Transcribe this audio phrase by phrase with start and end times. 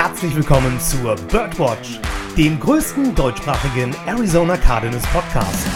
[0.00, 1.98] herzlich willkommen zur Birdwatch,
[2.36, 5.66] dem größten deutschsprachigen Arizona Cardinals Podcast.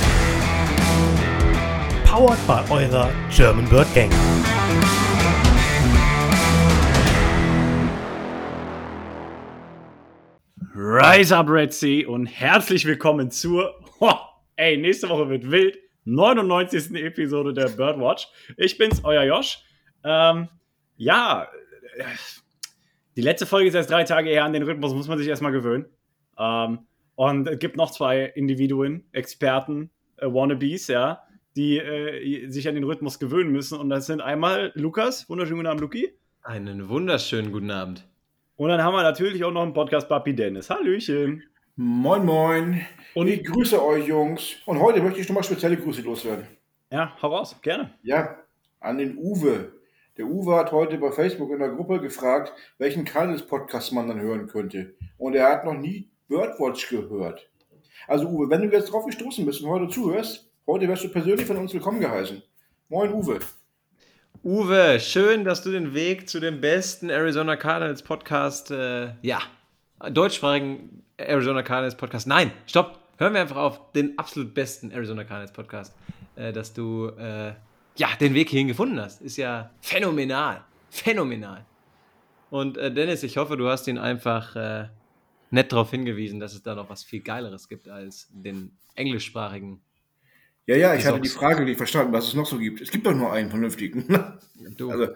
[2.04, 4.12] Powered by eurer German Bird Gang.
[10.72, 14.14] Rise up, Red Sea und herzlich willkommen zur, oh,
[14.54, 16.94] ey, nächste Woche wird wild, 99.
[16.94, 18.28] Episode der Birdwatch.
[18.56, 19.64] Ich bin's, euer Josh.
[20.04, 20.48] Ähm,
[20.96, 21.48] ja,
[23.16, 25.52] die letzte Folge ist erst drei Tage her, an den Rhythmus muss man sich erstmal
[25.52, 25.86] gewöhnen.
[26.38, 26.80] Ähm,
[27.14, 31.22] und es gibt noch zwei Individuen, Experten, äh, Wannabes, ja,
[31.56, 33.78] die äh, sich an den Rhythmus gewöhnen müssen.
[33.78, 36.12] Und das sind einmal Lukas, wunderschönen guten Abend, Luki.
[36.42, 38.08] Einen wunderschönen guten Abend.
[38.56, 40.70] Und dann haben wir natürlich auch noch einen Podcast Papi Dennis.
[40.70, 41.42] Hallöchen.
[41.76, 42.86] Moin, moin.
[43.14, 44.56] Und ich grüße euch, Jungs.
[44.66, 46.46] Und heute möchte ich nochmal spezielle Grüße loswerden.
[46.90, 47.94] Ja, hau raus, gerne.
[48.02, 48.38] Ja,
[48.80, 49.72] an den Uwe.
[50.18, 54.46] Der Uwe hat heute bei Facebook in der Gruppe gefragt, welchen Cardinals-Podcast man dann hören
[54.46, 54.94] könnte.
[55.16, 57.48] Und er hat noch nie Birdwatch gehört.
[58.06, 61.46] Also Uwe, wenn du jetzt drauf gestoßen bist und heute zuhörst, heute wirst du persönlich
[61.46, 62.42] von uns willkommen geheißen.
[62.90, 63.40] Moin, Uwe.
[64.44, 69.40] Uwe, schön, dass du den Weg zu dem besten Arizona Cardinals Podcast, äh, ja,
[70.10, 72.26] deutschsprachigen Arizona Cardinals Podcast.
[72.26, 75.94] Nein, stopp, hören wir einfach auf, den absolut besten Arizona Cardinals Podcast,
[76.36, 77.52] äh, dass du, äh,
[77.96, 79.20] ja, den Weg hierhin gefunden hast.
[79.22, 80.64] Ist ja phänomenal.
[80.90, 81.64] Phänomenal.
[82.50, 84.88] Und äh, Dennis, ich hoffe, du hast ihn einfach äh,
[85.50, 89.80] nett darauf hingewiesen, dass es da noch was viel Geileres gibt als den englischsprachigen.
[90.66, 92.80] Ja, ja, ich hatte die Frage nicht verstanden, was es noch so gibt.
[92.80, 94.06] Es gibt doch nur einen vernünftigen.
[94.76, 94.92] Du.
[94.92, 95.08] Also,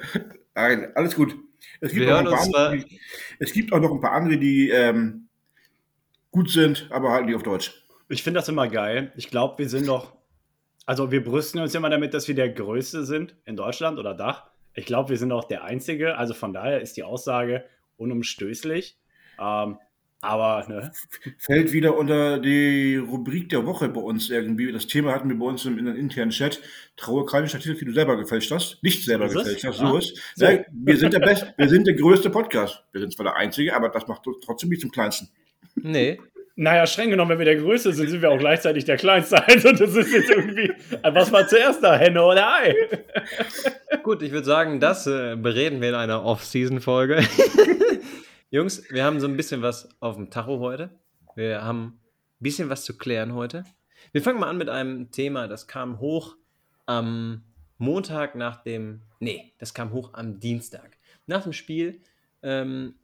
[0.56, 1.36] nein, alles gut.
[1.80, 3.00] Es gibt, auch, ein paar andere, die,
[3.38, 5.28] es gibt auch noch ein paar andere, die ähm,
[6.32, 7.86] gut sind, aber halt nicht auf Deutsch.
[8.08, 9.12] Ich finde das immer geil.
[9.14, 10.15] Ich glaube, wir sind doch
[10.86, 14.46] also wir brüsten uns immer damit, dass wir der Größte sind in Deutschland oder Dach.
[14.74, 16.16] Ich glaube, wir sind auch der Einzige.
[16.16, 17.64] Also von daher ist die Aussage
[17.96, 18.96] unumstößlich.
[19.40, 19.78] Ähm,
[20.22, 20.92] aber ne?
[21.38, 24.72] fällt wieder unter die Rubrik der Woche bei uns irgendwie.
[24.72, 26.60] Das Thema hatten wir bei uns in einem internen Chat.
[26.96, 28.82] Traue keine Statistik, die du selber gefälscht hast.
[28.82, 29.78] Nicht selber gefälscht hast.
[29.78, 29.98] So ah.
[29.98, 30.16] ist.
[30.34, 30.46] So.
[30.46, 32.82] Wir sind der Beste, wir sind der größte Podcast.
[32.92, 35.28] Wir sind zwar der Einzige, aber das macht trotzdem nicht zum Kleinsten.
[35.74, 36.18] Nee,
[36.58, 39.36] naja, streng genommen, wenn wir der Größte sind, sind wir auch gleichzeitig der Kleinste.
[39.46, 40.72] Also das ist jetzt irgendwie,
[41.02, 42.74] was war zuerst da, Henne oder Ei?
[44.02, 47.22] Gut, ich würde sagen, das äh, bereden wir in einer Off-Season-Folge.
[48.50, 50.90] Jungs, wir haben so ein bisschen was auf dem Tacho heute.
[51.34, 52.00] Wir haben ein
[52.40, 53.64] bisschen was zu klären heute.
[54.12, 56.36] Wir fangen mal an mit einem Thema, das kam hoch
[56.86, 57.42] am
[57.76, 60.96] Montag nach dem, nee, das kam hoch am Dienstag.
[61.26, 62.00] Nach dem Spiel
[62.42, 62.94] ähm,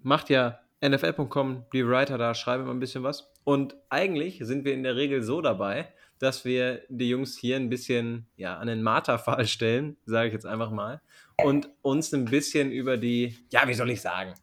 [0.00, 3.32] macht ja NFL.com, die Writer da, schreiben immer ein bisschen was.
[3.44, 7.68] Und eigentlich sind wir in der Regel so dabei, dass wir die Jungs hier ein
[7.68, 11.00] bisschen ja, an den Marterfall stellen, sage ich jetzt einfach mal,
[11.42, 14.34] und uns ein bisschen über die, ja, wie soll ich sagen,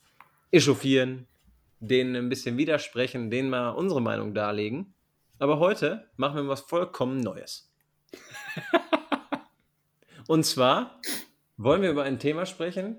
[0.51, 1.28] echauffieren,
[1.79, 4.94] denen ein bisschen widersprechen, denen mal unsere Meinung darlegen.
[5.40, 7.72] Aber heute machen wir was vollkommen Neues.
[10.28, 11.02] und zwar
[11.57, 12.97] wollen wir über ein Thema sprechen,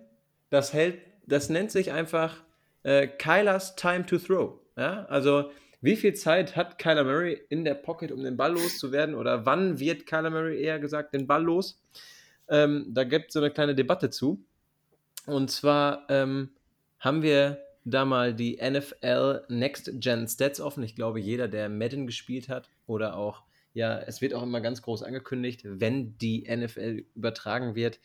[0.51, 2.43] das hält, das nennt sich einfach
[2.87, 4.61] äh, Kylers Time to Throw.
[4.77, 5.05] Ja?
[5.07, 9.15] Also, wie viel Zeit hat Kyler Murray in der Pocket, um den Ball loszuwerden?
[9.15, 11.83] Oder wann wird Kyler Murray eher gesagt den Ball los?
[12.49, 14.45] Ähm, da gibt es so eine kleine Debatte zu.
[15.27, 16.51] Und zwar ähm,
[17.01, 20.85] haben wir da mal die NFL Next Gen Stats offen.
[20.85, 23.43] Ich glaube, jeder, der Madden gespielt hat oder auch,
[23.75, 27.99] ja, es wird auch immer ganz groß angekündigt, wenn die NFL übertragen wird,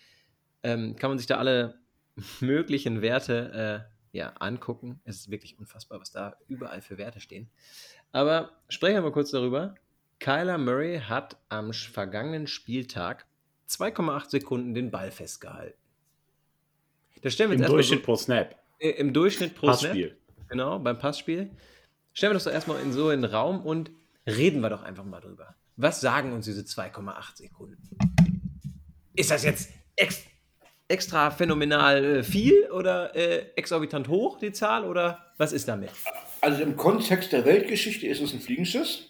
[0.63, 1.75] ähm, kann man sich da alle
[2.41, 4.99] möglichen Werte äh, ja, angucken.
[5.03, 7.49] Es ist wirklich unfassbar, was da überall für Werte stehen.
[8.11, 9.75] Aber sprechen wir mal kurz darüber.
[10.19, 13.25] Kyler Murray hat am vergangenen Spieltag
[13.69, 15.77] 2,8 Sekunden den Ball festgehalten.
[17.21, 18.55] Das stellen wir Im Durchschnitt so, pro Snap.
[18.79, 20.09] Äh, Im Durchschnitt pro Passspiel.
[20.09, 20.49] Snap.
[20.49, 21.51] Genau, beim Passspiel.
[22.13, 23.91] Stellen wir das doch erstmal in so einen Raum und
[24.27, 25.55] reden wir doch einfach mal drüber.
[25.77, 27.97] Was sagen uns diese 2,8 Sekunden?
[29.15, 30.23] Ist das jetzt ex
[30.91, 35.89] extra phänomenal äh, viel oder äh, exorbitant hoch, die Zahl, oder was ist damit?
[36.41, 39.07] Also im Kontext der Weltgeschichte ist es ein Fliegenschiss.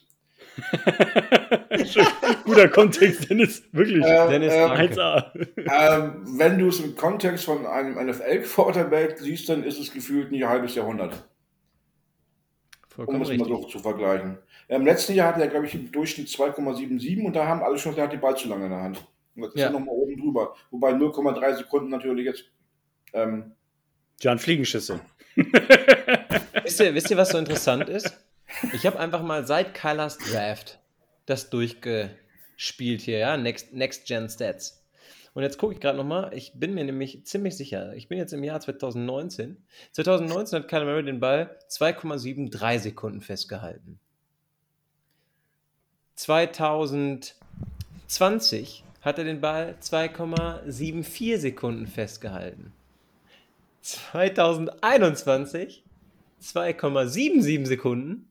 [2.46, 4.04] Guter Kontext, Dennis, wirklich.
[4.06, 9.80] Ähm, Dennis, ähm, ähm, wenn du es im Kontext von einem NFL-Quarterback siehst, dann ist
[9.80, 11.24] es gefühlt ein halbes Jahrhundert.
[12.90, 14.38] Vollkommen um es mal so zu vergleichen.
[14.68, 17.96] Im letzten Jahr hatte er, glaube ich, im Durchschnitt 2,77 und da haben alle schon,
[17.96, 19.02] der hat die Ball zu lange in der Hand.
[19.36, 20.56] Und das ist ja, ja nochmal oben drüber.
[20.72, 22.46] Wobei 0,3 Sekunden natürlich jetzt.
[23.14, 23.54] Ähm,
[24.20, 25.00] Jan Fliegenschüsse.
[25.36, 28.18] wisst, ihr, wisst ihr, was so interessant ist?
[28.74, 30.80] Ich habe einfach mal seit Kylas Draft
[31.26, 34.82] das durchgespielt hier, ja, Next, Next Gen Stats.
[35.34, 38.34] Und jetzt gucke ich gerade nochmal, ich bin mir nämlich ziemlich sicher, ich bin jetzt
[38.34, 39.64] im Jahr 2019.
[39.94, 44.00] 2019 hat Kyler Murray den Ball 2,73 Sekunden festgehalten.
[46.16, 52.72] 2020 hat er den Ball 2,74 Sekunden festgehalten.
[53.82, 55.84] 2021
[56.42, 58.28] 2,77 Sekunden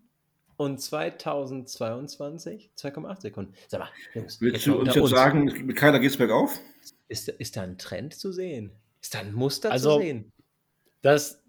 [0.56, 3.54] und 2022 2,8 Sekunden.
[3.68, 5.10] Sag mal, Jungs, Willst du uns jetzt uns.
[5.10, 6.58] sagen, mit keiner geht's bergauf?
[7.08, 8.72] Ist, ist da ein Trend zu sehen?
[9.00, 10.32] Ist da ein Muster also, zu sehen?
[11.02, 11.42] Das,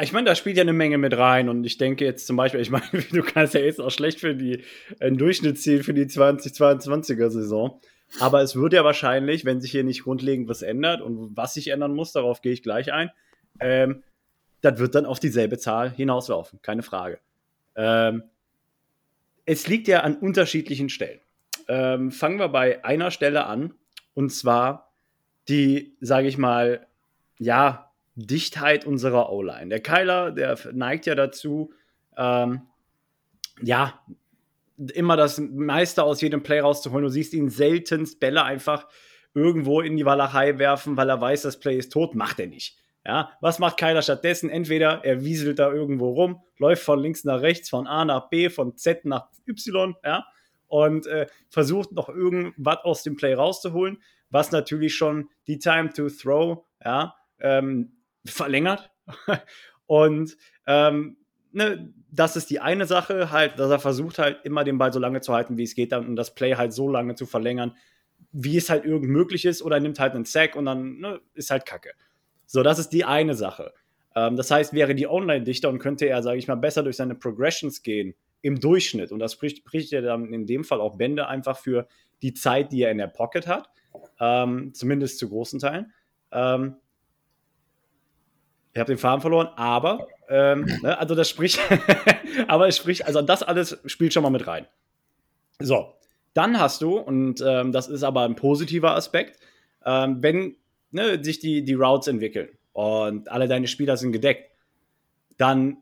[0.00, 2.60] ich meine, da spielt ja eine Menge mit rein und ich denke jetzt zum Beispiel,
[2.60, 4.62] ich meine, du kannst ja jetzt auch schlecht für die
[5.00, 7.80] ein Durchschnittsziel für die 2022er Saison.
[8.20, 11.68] Aber es wird ja wahrscheinlich, wenn sich hier nicht grundlegend was ändert und was sich
[11.68, 13.10] ändern muss, darauf gehe ich gleich ein,
[13.60, 14.02] ähm,
[14.60, 17.18] das wird dann auf dieselbe Zahl hinauslaufen, keine Frage.
[17.76, 18.24] Ähm,
[19.44, 21.20] es liegt ja an unterschiedlichen Stellen.
[21.68, 23.74] Ähm, fangen wir bei einer Stelle an,
[24.14, 24.92] und zwar
[25.48, 26.86] die, sage ich mal,
[27.38, 29.68] ja, Dichtheit unserer O-Line.
[29.68, 31.72] Der Keiler, der neigt ja dazu,
[32.16, 32.62] ähm,
[33.60, 34.00] ja,
[34.94, 37.04] immer das meiste aus jedem Play rauszuholen.
[37.04, 38.86] Du siehst ihn seltenst Bälle einfach
[39.34, 42.14] irgendwo in die Walachei werfen, weil er weiß, das Play ist tot.
[42.14, 42.78] Macht er nicht.
[43.06, 44.48] Ja, was macht Kyler stattdessen?
[44.48, 48.48] Entweder er wieselt da irgendwo rum, läuft von links nach rechts, von A nach B,
[48.48, 50.24] von Z nach Y, ja,
[50.68, 53.98] und äh, versucht noch irgendwas aus dem Play rauszuholen,
[54.30, 57.92] was natürlich schon die Time to Throw, ja, ähm,
[58.24, 58.90] verlängert.
[59.86, 60.34] und
[60.66, 61.18] ähm,
[61.54, 64.98] ne, das ist die eine Sache, halt, dass er versucht halt immer den Ball so
[64.98, 67.76] lange zu halten, wie es geht, dann, und das Play halt so lange zu verlängern,
[68.32, 71.50] wie es halt irgend möglich ist, oder nimmt halt einen Sack und dann ne, ist
[71.50, 71.92] halt Kacke.
[72.46, 73.72] So, das ist die eine Sache.
[74.14, 76.96] Ähm, das heißt, wäre die online dichter und könnte er, sage ich mal, besser durch
[76.96, 79.10] seine Progressions gehen im Durchschnitt.
[79.10, 81.88] Und das spricht, spricht ja dann in dem Fall auch Bände einfach für
[82.22, 83.68] die Zeit, die er in der Pocket hat.
[84.20, 85.92] Ähm, zumindest zu großen Teilen.
[86.32, 86.76] Ähm,
[88.72, 91.58] ich habe den Faden verloren, aber, ähm, ne, also das spricht,
[92.48, 94.66] aber es spricht, also das alles spielt schon mal mit rein.
[95.60, 95.94] So,
[96.34, 99.38] dann hast du, und ähm, das ist aber ein positiver Aspekt,
[99.84, 100.56] ähm, wenn
[100.90, 104.50] ne, sich die, die Routes entwickeln und alle deine Spieler sind gedeckt,
[105.36, 105.78] dann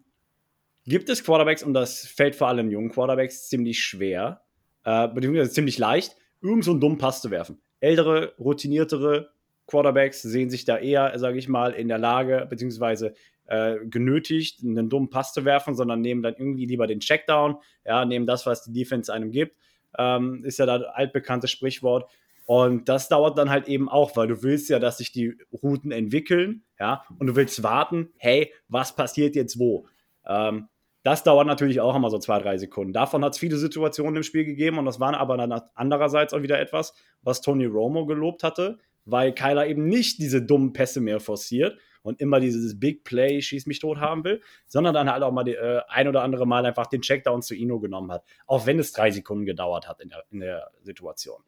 [0.85, 4.43] gibt es Quarterbacks, und das fällt vor allem jungen Quarterbacks ziemlich schwer,
[4.85, 7.61] äh, beziehungsweise ziemlich leicht, irgend so einen dummen Pass zu werfen.
[7.81, 9.31] Ältere, routiniertere
[9.73, 13.15] Quarterbacks sehen sich da eher, sage ich mal, in der Lage, beziehungsweise
[13.47, 18.05] äh, genötigt, einen dummen Pass zu werfen, sondern nehmen dann irgendwie lieber den Checkdown, ja,
[18.05, 19.57] nehmen das, was die Defense einem gibt.
[19.99, 22.11] Ähm, ist ja das altbekannte Sprichwort.
[22.45, 25.91] Und das dauert dann halt eben auch, weil du willst ja, dass sich die Routen
[25.91, 29.87] entwickeln, ja, und du willst warten, hey, was passiert jetzt wo?
[30.27, 30.69] Ähm,
[31.03, 32.93] das dauert natürlich auch immer so zwei, drei Sekunden.
[32.93, 36.43] Davon hat es viele Situationen im Spiel gegeben und das waren aber dann andererseits auch
[36.43, 41.21] wieder etwas, was Tony Romo gelobt hatte, weil Kyler eben nicht diese dummen Pässe mehr
[41.21, 45.33] forciert und immer dieses Big Play, schieß mich tot haben will, sondern dann halt auch
[45.33, 48.25] mal die, äh, ein oder andere Mal einfach den Checkdown zu Ino genommen hat.
[48.47, 51.43] Auch wenn es drei Sekunden gedauert hat in der, in der Situation.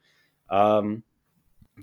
[0.51, 1.03] Ähm,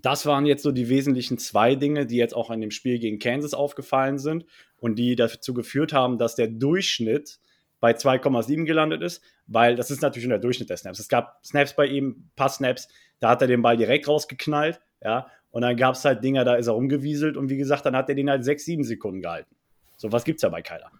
[0.01, 3.19] das waren jetzt so die wesentlichen zwei Dinge, die jetzt auch in dem Spiel gegen
[3.19, 4.45] Kansas aufgefallen sind
[4.77, 7.39] und die dazu geführt haben, dass der Durchschnitt
[7.81, 11.00] bei 2,7 gelandet ist, weil das ist natürlich nur der Durchschnitt der Snaps.
[11.00, 12.88] Es gab Snaps bei ihm, Pass-Snaps,
[13.19, 16.56] da hat er den Ball direkt rausgeknallt, ja, und dann gab es halt Dinger, da
[16.56, 19.55] ist er rumgewieselt und wie gesagt, dann hat er den halt 6, 7 Sekunden gehalten.
[19.98, 20.91] So was gibt es ja bei Kyler.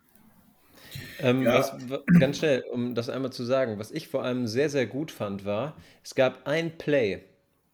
[1.20, 1.60] Ähm, ja.
[1.60, 1.74] was,
[2.20, 5.46] ganz schnell, um das einmal zu sagen, was ich vor allem sehr, sehr gut fand,
[5.46, 7.22] war, es gab ein Play,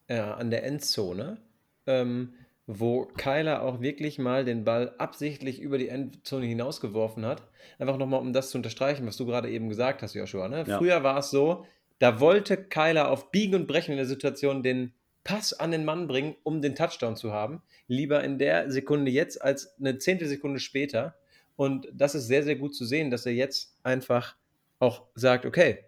[0.08, 1.38] äh, an der Endzone,
[1.86, 2.34] ähm,
[2.66, 7.44] wo Kyler auch wirklich mal den Ball absichtlich über die Endzone hinausgeworfen hat.
[7.80, 10.50] Einfach nochmal, um das zu unterstreichen, was du gerade eben gesagt hast, Joshua.
[10.50, 10.66] Ne?
[10.68, 10.78] Ja.
[10.78, 11.66] Früher war es so,
[12.00, 14.94] da wollte Kyler auf Biegen und Brechen in der Situation den
[15.28, 17.62] Pass an den Mann bringen, um den Touchdown zu haben.
[17.88, 21.16] Lieber in der Sekunde jetzt als eine Zehntelsekunde später.
[21.58, 24.36] Und das ist sehr, sehr gut zu sehen, dass er jetzt einfach
[24.80, 25.84] auch sagt, okay,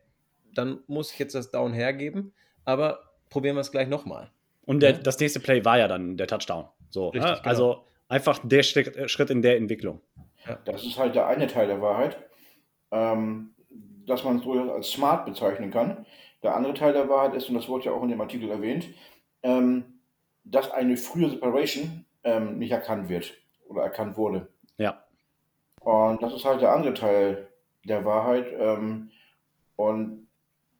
[0.53, 2.33] dann muss ich jetzt das Down hergeben,
[2.65, 4.29] aber probieren wir es gleich nochmal.
[4.65, 4.97] Und der, ja?
[4.97, 6.65] das nächste Play war ja dann der Touchdown.
[6.89, 7.41] So, Richtig, genau.
[7.47, 10.01] Also einfach der Schritt in der Entwicklung.
[10.45, 10.59] Ja.
[10.65, 12.17] Das ist halt der eine Teil der Wahrheit,
[12.91, 13.55] ähm,
[14.05, 16.05] dass man es durchaus als smart bezeichnen kann.
[16.43, 18.89] Der andere Teil der Wahrheit ist, und das wurde ja auch in dem Artikel erwähnt,
[19.43, 19.99] ähm,
[20.43, 23.33] dass eine frühe Separation ähm, nicht erkannt wird
[23.67, 24.47] oder erkannt wurde.
[24.77, 25.03] Ja.
[25.81, 27.47] Und das ist halt der andere Teil
[27.85, 28.47] der Wahrheit.
[28.57, 29.11] Ähm,
[29.75, 30.27] und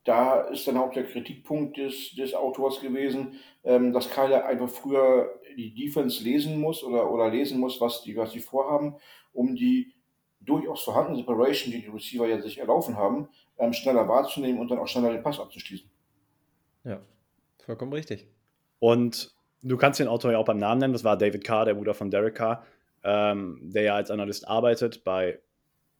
[0.04, 5.39] da ist dann auch der Kritikpunkt des, des Autors gewesen, ähm, dass Kyler einfach früher
[5.56, 8.96] die Defense lesen muss oder, oder lesen muss, was die, was die vorhaben,
[9.34, 9.94] um die
[10.39, 14.80] durchaus vorhandene Separation, die die Receiver ja sich erlaufen haben, ähm, schneller wahrzunehmen und dann
[14.80, 15.89] auch schneller den Pass abzuschließen.
[16.86, 17.01] Ja,
[17.66, 18.28] vollkommen richtig.
[18.79, 21.74] Und du kannst den Autor ja auch beim Namen nennen, das war David Carr, der
[21.74, 22.65] Bruder von Derek Carr,
[23.03, 25.39] ähm, der ja als Analyst arbeitet bei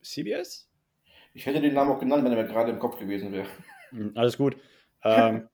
[0.02, 0.70] CBS.
[1.34, 3.48] Ich hätte den Namen auch genannt, wenn er mir gerade im Kopf gewesen wäre.
[3.92, 4.58] Hm, Alles gut.
[5.04, 5.48] ähm,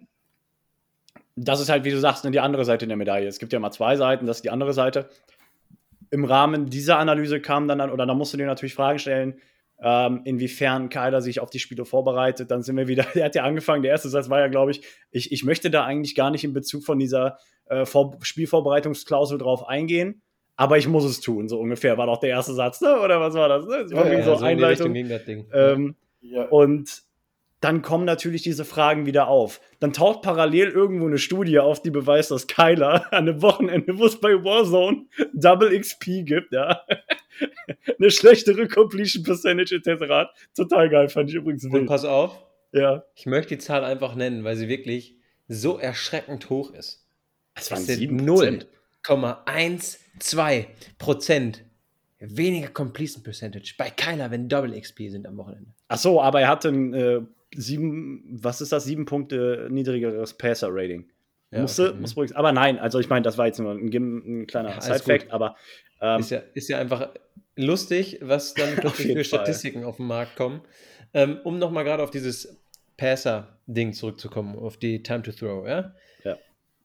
[1.35, 3.27] das ist halt, wie du sagst, ne, die andere Seite der Medaille.
[3.27, 5.09] Es gibt ja mal zwei Seiten, das ist die andere Seite.
[6.11, 9.41] Im Rahmen dieser Analyse kam dann, oder da musst du dir natürlich Fragen stellen,
[9.81, 12.49] ähm, inwiefern Kyler sich auf die Spiele vorbereitet.
[12.51, 14.81] Dann sind wir wieder, der hat ja angefangen, der erste Satz war ja, glaube ich,
[15.11, 19.67] ich, ich möchte da eigentlich gar nicht in Bezug von dieser äh, Vor Spielvorbereitungsklausel drauf
[19.67, 20.21] eingehen,
[20.55, 22.99] aber ich muss es tun, so ungefähr, war doch der erste Satz, ne?
[22.99, 23.65] oder was war das?
[23.65, 23.83] Ne?
[23.83, 24.93] Das war Ja, ja, so so in die Richtung Einleitung.
[24.93, 25.45] ging das Ding.
[25.53, 26.45] Ähm, Ja.
[26.45, 27.03] und
[27.61, 29.59] dann kommen natürlich diese Fragen wieder auf.
[29.79, 34.05] Dann taucht parallel irgendwo eine Studie auf, die beweist, dass Kyler an einem Wochenende, wo
[34.05, 36.81] es bei Warzone Double XP gibt, ja,
[37.99, 40.09] eine schlechtere Completion Percentage etc.
[40.09, 40.33] hat.
[40.55, 41.87] Total geil, fand ich übrigens Und wild.
[41.87, 42.37] pass auf,
[42.71, 43.03] Ja.
[43.15, 45.15] ich möchte die Zahl einfach nennen, weil sie wirklich
[45.47, 47.05] so erschreckend hoch ist.
[47.55, 50.65] Das Es sind 0,12
[50.97, 51.63] Prozent
[52.19, 55.71] weniger Completion Percentage bei keiner, wenn Double XP sind am Wochenende.
[55.87, 57.21] Ach so, aber er hatte ein äh,
[57.55, 61.09] sieben, was ist das, sieben Punkte niedrigeres Passer-Rating.
[61.51, 61.99] Ja, musste, okay.
[61.99, 64.81] muss ruhig, aber nein, also ich meine, das war jetzt nur ein, ein kleiner Ja,
[64.81, 65.55] Side-Fact, aber
[66.01, 67.09] ähm, Ist ja, ist ja einfach
[67.55, 69.23] lustig, was dann plötzlich für Fall.
[69.23, 70.61] Statistiken auf den Markt kommen.
[71.13, 72.61] Ähm, um nochmal gerade auf dieses
[72.97, 75.93] Passer-Ding zurückzukommen, auf die Time to Throw, ja?
[76.23, 76.37] Ja.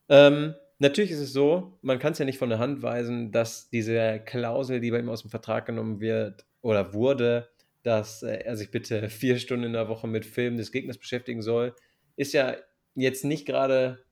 [0.09, 3.71] Ähm, natürlich ist es so, man kann es ja nicht von der Hand weisen, dass
[3.71, 7.49] diese Klausel, die bei ihm aus dem Vertrag genommen wird oder wurde,
[7.83, 11.43] dass äh, er sich bitte vier Stunden in der Woche mit Filmen des Gegners beschäftigen
[11.43, 11.75] soll,
[12.17, 12.57] ist ja
[12.95, 14.05] jetzt nicht gerade,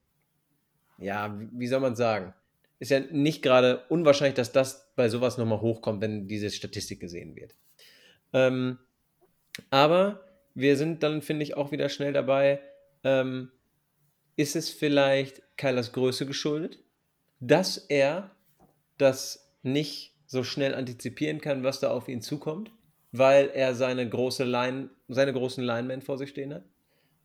[0.98, 2.34] ja, wie soll man sagen?
[2.78, 7.34] Ist ja nicht gerade unwahrscheinlich, dass das bei sowas nochmal hochkommt, wenn diese Statistik gesehen
[7.34, 7.54] wird.
[8.32, 8.78] Ähm,
[9.70, 12.60] aber wir sind dann, finde ich, auch wieder schnell dabei.
[13.02, 13.50] Ähm,
[14.36, 16.78] ist es vielleicht Kylers Größe geschuldet,
[17.40, 18.30] dass er
[18.96, 22.70] das nicht so schnell antizipieren kann, was da auf ihn zukommt,
[23.12, 26.64] weil er seine, große Line, seine großen Linemen vor sich stehen hat?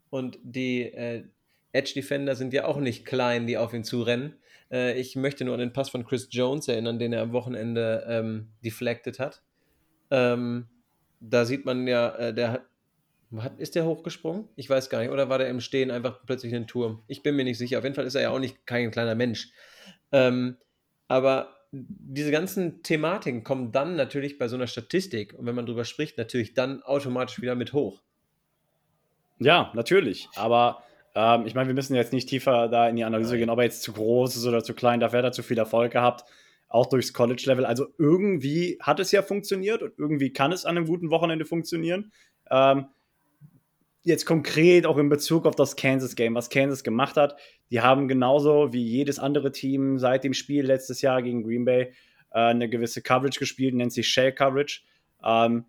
[0.10, 1.26] Und die äh,
[1.74, 4.36] Edge Defender sind ja auch nicht klein, die auf ihn zurennen.
[4.72, 8.06] Äh, ich möchte nur an den Pass von Chris Jones erinnern, den er am Wochenende
[8.08, 9.44] ähm, deflected hat.
[10.12, 10.68] Ähm,
[11.20, 14.48] da sieht man ja, äh, der hat, ist der hochgesprungen?
[14.56, 15.10] Ich weiß gar nicht.
[15.10, 17.04] Oder war der im Stehen einfach plötzlich in den Turm?
[17.08, 17.80] Ich bin mir nicht sicher.
[17.80, 19.50] Auf jeden Fall ist er ja auch nicht kein kleiner Mensch.
[20.12, 20.58] Ähm,
[21.08, 25.86] aber diese ganzen Thematiken kommen dann natürlich bei so einer Statistik und wenn man drüber
[25.86, 28.04] spricht, natürlich dann automatisch wieder mit hoch.
[29.40, 30.30] Ja, natürlich.
[30.36, 30.83] Aber
[31.16, 33.40] ähm, ich meine, wir müssen jetzt nicht tiefer da in die Analyse Nein.
[33.40, 35.00] gehen, ob er jetzt zu groß ist oder zu klein.
[35.00, 36.26] Dafür hat er zu viel Erfolg gehabt,
[36.68, 37.66] auch durchs College-Level.
[37.66, 42.12] Also irgendwie hat es ja funktioniert und irgendwie kann es an einem guten Wochenende funktionieren.
[42.50, 42.88] Ähm,
[44.04, 47.38] jetzt konkret auch in Bezug auf das Kansas-Game, was Kansas gemacht hat.
[47.70, 51.94] Die haben genauso wie jedes andere Team seit dem Spiel letztes Jahr gegen Green Bay
[52.32, 54.82] äh, eine gewisse Coverage gespielt, nennt sich Shell Coverage.
[55.24, 55.66] Ähm,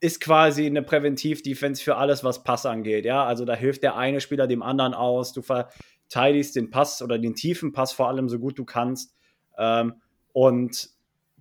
[0.00, 3.04] ist quasi eine Präventiv-Defense für alles, was Pass angeht.
[3.04, 5.32] Ja, also da hilft der eine Spieler dem anderen aus.
[5.32, 9.14] Du verteidigst den Pass oder den tiefen Pass vor allem so gut du kannst.
[9.56, 9.94] Ähm,
[10.32, 10.90] und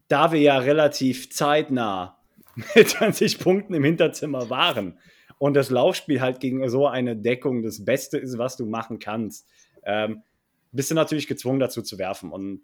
[0.07, 2.17] da wir ja relativ zeitnah
[2.75, 4.97] mit 20 Punkten im Hinterzimmer waren
[5.37, 9.47] und das Laufspiel halt gegen so eine Deckung das Beste ist, was du machen kannst,
[9.83, 10.23] ähm,
[10.71, 12.31] bist du natürlich gezwungen dazu zu werfen.
[12.31, 12.61] Und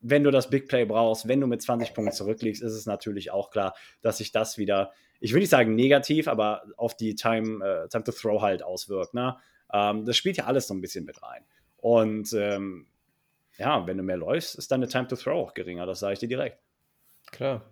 [0.00, 3.30] wenn du das Big Play brauchst, wenn du mit 20 Punkten zurückliegst, ist es natürlich
[3.30, 7.64] auch klar, dass sich das wieder, ich will nicht sagen negativ, aber auf die Time,
[7.64, 9.14] äh, Time to Throw halt auswirkt.
[9.14, 9.36] Ne?
[9.72, 11.44] Ähm, das spielt ja alles so ein bisschen mit rein.
[11.76, 12.86] Und ähm,
[13.58, 16.18] ja, wenn du mehr läufst, ist deine Time to Throw auch geringer, das sage ich
[16.18, 16.58] dir direkt.
[17.30, 17.62] Klar.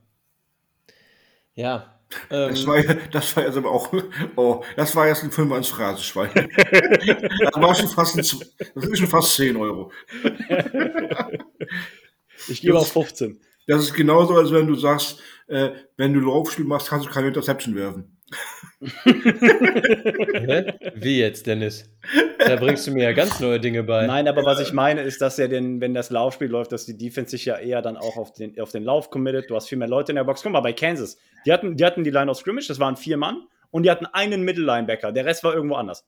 [1.54, 1.94] Ja.
[2.30, 3.92] Ähm, Das war, ja- das war jetzt aber auch,
[4.36, 6.30] oh, das war jetzt ein Fünfer ins Phrasenschwein.
[6.56, 9.90] das war schon fast ein, das sind schon fast 10 Euro.
[12.48, 13.40] Ich gebe auf 15.
[13.68, 17.28] Das ist genauso, als wenn du sagst, äh, wenn du Laufspiel machst, kannst du keine
[17.28, 18.16] Interception werfen.
[20.94, 21.90] Wie jetzt, Dennis?
[22.38, 24.06] Da bringst du mir ja ganz neue Dinge bei.
[24.06, 26.96] Nein, aber was ich meine, ist, dass ja den, wenn das Laufspiel läuft, dass die
[26.96, 29.50] Defense sich ja eher dann auch auf den, auf den Lauf committet.
[29.50, 30.42] Du hast viel mehr Leute in der Box.
[30.42, 33.18] Guck mal, bei Kansas, die hatten, die hatten die Line of Scrimmage, das waren vier
[33.18, 36.06] Mann, und die hatten einen Middle-Linebacker, der Rest war irgendwo anders.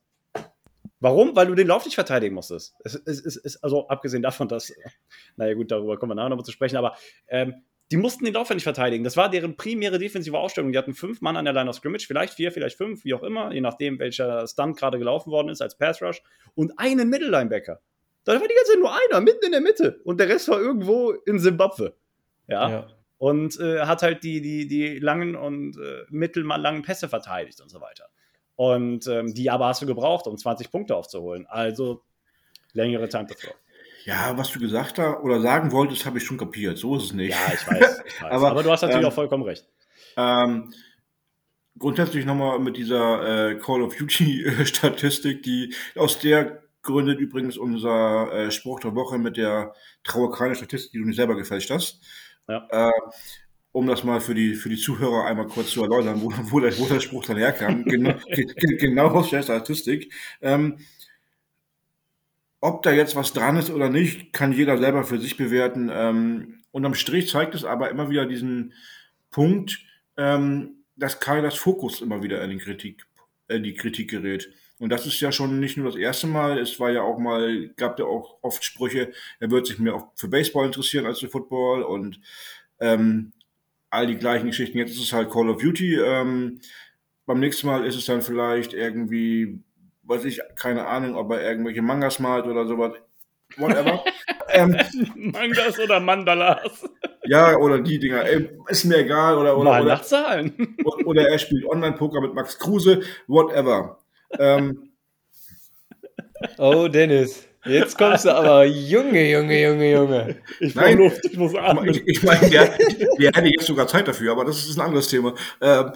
[1.00, 1.34] Warum?
[1.34, 2.76] Weil du den Lauf nicht verteidigen musstest.
[2.84, 4.72] Es, es, also abgesehen davon, dass,
[5.36, 6.96] naja gut, darüber kommen wir nachher nochmal zu sprechen, aber
[7.28, 9.02] ähm, die mussten den Lauf ja nicht verteidigen.
[9.02, 10.70] Das war deren primäre defensive Ausstellung.
[10.70, 13.24] Die hatten fünf Mann an der Line of Scrimmage, vielleicht vier, vielleicht fünf, wie auch
[13.24, 16.22] immer, je nachdem, welcher Stunt gerade gelaufen worden ist als Pass Rush.
[16.54, 17.80] Und einen Middle-Linebacker.
[18.24, 20.00] Da war die ganze Zeit nur einer, mitten in der Mitte.
[20.04, 21.96] Und der Rest war irgendwo in Simbabwe.
[22.46, 22.70] Ja.
[22.70, 22.86] Ja.
[23.18, 27.80] Und äh, hat halt die, die, die langen und äh, mittellangen Pässe verteidigt und so
[27.80, 28.08] weiter.
[28.60, 31.46] Und ähm, die aber hast du gebraucht, um 20 Punkte aufzuholen.
[31.48, 32.02] Also
[32.74, 33.54] längere Time to throw.
[34.04, 36.76] Ja, was du gesagt hast oder sagen wolltest, habe ich schon kapiert.
[36.76, 37.30] So ist es nicht.
[37.30, 38.02] Ja, ich weiß.
[38.04, 38.30] Ich weiß.
[38.30, 39.66] Aber, Aber, du hast natürlich ähm, auch vollkommen recht.
[40.14, 40.74] Ähm,
[41.78, 48.50] grundsätzlich nochmal mit dieser äh, Call of Duty-Statistik, die aus der gründet übrigens unser äh,
[48.50, 49.72] Spruch der Woche mit der
[50.04, 52.02] Traue keine Statistik, die du nicht selber gefälscht hast.
[52.46, 52.66] Ja.
[52.68, 52.90] Äh,
[53.72, 56.76] um das mal für die, für die Zuhörer einmal kurz zu erläutern, wo, wo, der,
[56.78, 57.84] wo der Spruch dann herkam.
[57.86, 60.12] genau, ge- genau aus der Statistik.
[60.40, 60.78] Ähm,
[62.60, 65.90] ob da jetzt was dran ist oder nicht, kann jeder selber für sich bewerten.
[65.92, 68.74] Ähm, unterm Strich zeigt es aber immer wieder diesen
[69.30, 69.78] Punkt,
[70.16, 73.06] ähm, dass Kailas Fokus immer wieder in die Kritik,
[73.48, 74.50] in die Kritik gerät.
[74.78, 77.68] Und das ist ja schon nicht nur das erste Mal, es war ja auch mal,
[77.76, 81.28] gab ja auch oft Sprüche, er wird sich mehr auch für Baseball interessieren als für
[81.28, 82.20] Football und
[82.80, 83.32] ähm,
[83.90, 84.78] all die gleichen Geschichten.
[84.78, 85.96] Jetzt ist es halt Call of Duty.
[85.96, 86.60] Ähm,
[87.26, 89.60] beim nächsten Mal ist es dann vielleicht irgendwie,
[90.04, 92.92] weiß ich, keine Ahnung, ob er irgendwelche Mangas malt oder sowas.
[93.56, 94.04] Whatever.
[94.50, 94.76] ähm,
[95.16, 96.88] Mangas oder Mandalas.
[97.24, 98.24] ja, oder die Dinger.
[98.24, 99.36] Ey, ist mir egal.
[99.36, 100.76] Oder, oder, Mal oder, nach Zahlen.
[101.04, 103.02] oder er spielt Online-Poker mit Max Kruse.
[103.26, 103.98] Whatever.
[104.38, 104.90] Ähm,
[106.58, 107.46] Oh, Dennis.
[107.64, 108.64] Jetzt kommst du aber.
[108.64, 110.36] Junge, Junge, Junge, Junge.
[110.60, 110.96] Ich Nein.
[110.96, 111.88] brauche Luft, ich muss atmen.
[111.90, 112.76] ich, ich meine, der,
[113.18, 115.34] der hätte jetzt sogar Zeit dafür, aber das ist ein anderes Thema.
[115.60, 115.92] Ähm,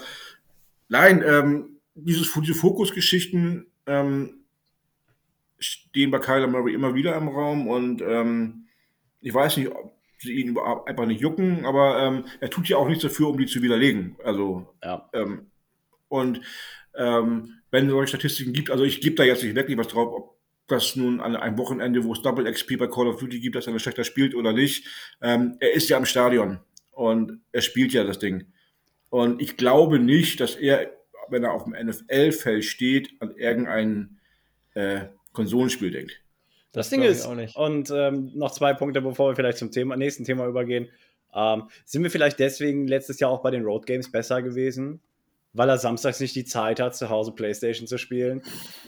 [0.88, 4.44] nein, ähm, dieses, diese Fokusgeschichten ähm,
[5.58, 8.66] stehen bei Kyler Murray immer wieder im Raum und ähm,
[9.20, 12.76] ich weiß nicht, ob sie ihn überhaupt einfach nicht jucken, aber ähm, er tut ja
[12.76, 14.16] auch nichts dafür, um die zu widerlegen.
[14.22, 15.08] Also Ja.
[15.14, 15.46] ähm,
[16.08, 16.40] und
[16.96, 20.12] ähm, wenn es solche Statistiken gibt, also ich gebe da jetzt nicht wirklich was drauf,
[20.12, 20.33] ob
[20.66, 23.66] das nun an einem Wochenende, wo es Double XP bei Call of Duty gibt, dass
[23.66, 24.86] er schlechter spielt oder nicht.
[25.20, 26.60] Ähm, er ist ja im Stadion
[26.92, 28.46] und er spielt ja das Ding.
[29.10, 30.90] Und ich glaube nicht, dass er,
[31.28, 34.18] wenn er auf dem NFL-Feld steht, an irgendein
[34.74, 36.20] äh, Konsolenspiel denkt.
[36.72, 37.56] Das, Das Ding ist, auch nicht.
[37.56, 40.88] und ähm, noch zwei Punkte, bevor wir vielleicht zum Thema, nächsten Thema übergehen.
[41.32, 45.00] Ähm, sind wir vielleicht deswegen letztes Jahr auch bei den Road Games besser gewesen?
[45.52, 48.42] Weil er samstags nicht die Zeit hat, zu Hause Playstation zu spielen.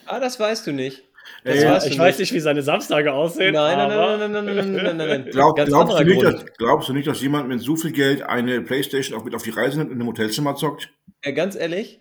[0.06, 1.04] Ah, das weißt du nicht.
[1.44, 3.54] Das Ey, weißt du ich weiß nicht, wie seine Samstage aussehen.
[3.54, 5.24] Nein, nein, aber nein, nein, nein, nein, nein, nein, nein, nein.
[5.30, 8.22] Glaub, Ganz glaubst, du nicht, dass, glaubst du nicht, dass jemand mit so viel Geld
[8.22, 10.90] eine Playstation auch mit auf die Reise nimmt und in einem Hotelzimmer zockt?
[11.24, 12.00] Ja, ganz ehrlich,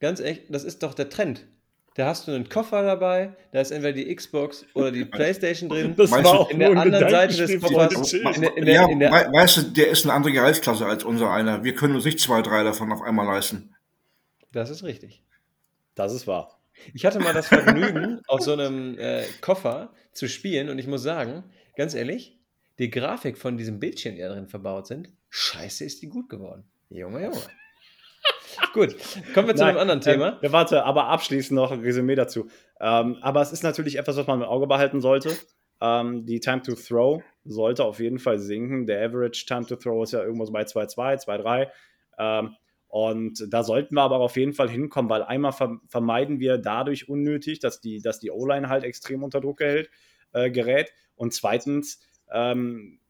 [0.00, 1.46] ganz ehrlich, das ist doch der Trend.
[1.96, 5.94] Da hast du einen Koffer dabei, da ist entweder die Xbox oder die Playstation drin.
[5.96, 9.90] Das Meinst war du, auch in der anderen Seite des Koffers- ja, weißt du, der
[9.90, 11.62] ist eine andere Gehaltsklasse als unser einer.
[11.62, 13.76] Wir können uns nicht zwei, drei davon auf einmal leisten.
[14.50, 15.22] Das ist richtig.
[15.94, 16.58] Das ist wahr.
[16.92, 21.02] Ich hatte mal das Vergnügen, auf so einem äh, Koffer zu spielen und ich muss
[21.02, 21.44] sagen,
[21.76, 22.38] ganz ehrlich,
[22.78, 26.64] die Grafik von diesem Bildschirm, die da drin verbaut sind, scheiße ist die gut geworden.
[26.90, 27.40] Junge, Junge.
[28.72, 28.96] gut,
[29.34, 30.28] kommen wir zu einem Nein, anderen Thema.
[30.28, 32.48] Ähm, ja, warte, aber abschließend noch ein Resümee dazu.
[32.80, 35.36] Ähm, aber es ist natürlich etwas, was man im Auge behalten sollte.
[35.80, 38.86] Ähm, die Time to Throw sollte auf jeden Fall sinken.
[38.86, 41.68] Der Average Time to Throw ist ja irgendwo so bei 2,2, 2,3.
[42.18, 42.56] Ähm,
[42.94, 47.08] und da sollten wir aber auf jeden Fall hinkommen, weil einmal ver vermeiden wir dadurch
[47.08, 49.90] unnötig, dass die, dass die O-Line halt extrem unter Druck gerät.
[50.32, 50.92] Äh, gerät.
[51.16, 51.98] Und zweitens,
[52.32, 53.00] ähm,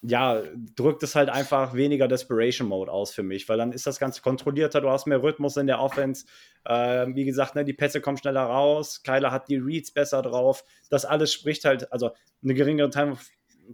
[0.00, 0.42] ja,
[0.76, 4.22] drückt es halt einfach weniger Desperation Mode aus für mich, weil dann ist das Ganze
[4.22, 6.24] kontrollierter, du hast mehr Rhythmus in der Offense.
[6.66, 10.64] Ähm, wie gesagt, ne, die Pässe kommen schneller raus, Kyler hat die Reads besser drauf.
[10.88, 13.18] Das alles spricht halt, also eine geringere Time,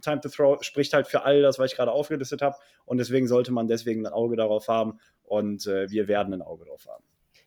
[0.01, 2.55] Time to Throw spricht halt für all das, was ich gerade aufgelistet habe.
[2.85, 6.65] Und deswegen sollte man deswegen ein Auge darauf haben und äh, wir werden ein Auge
[6.65, 7.03] darauf haben.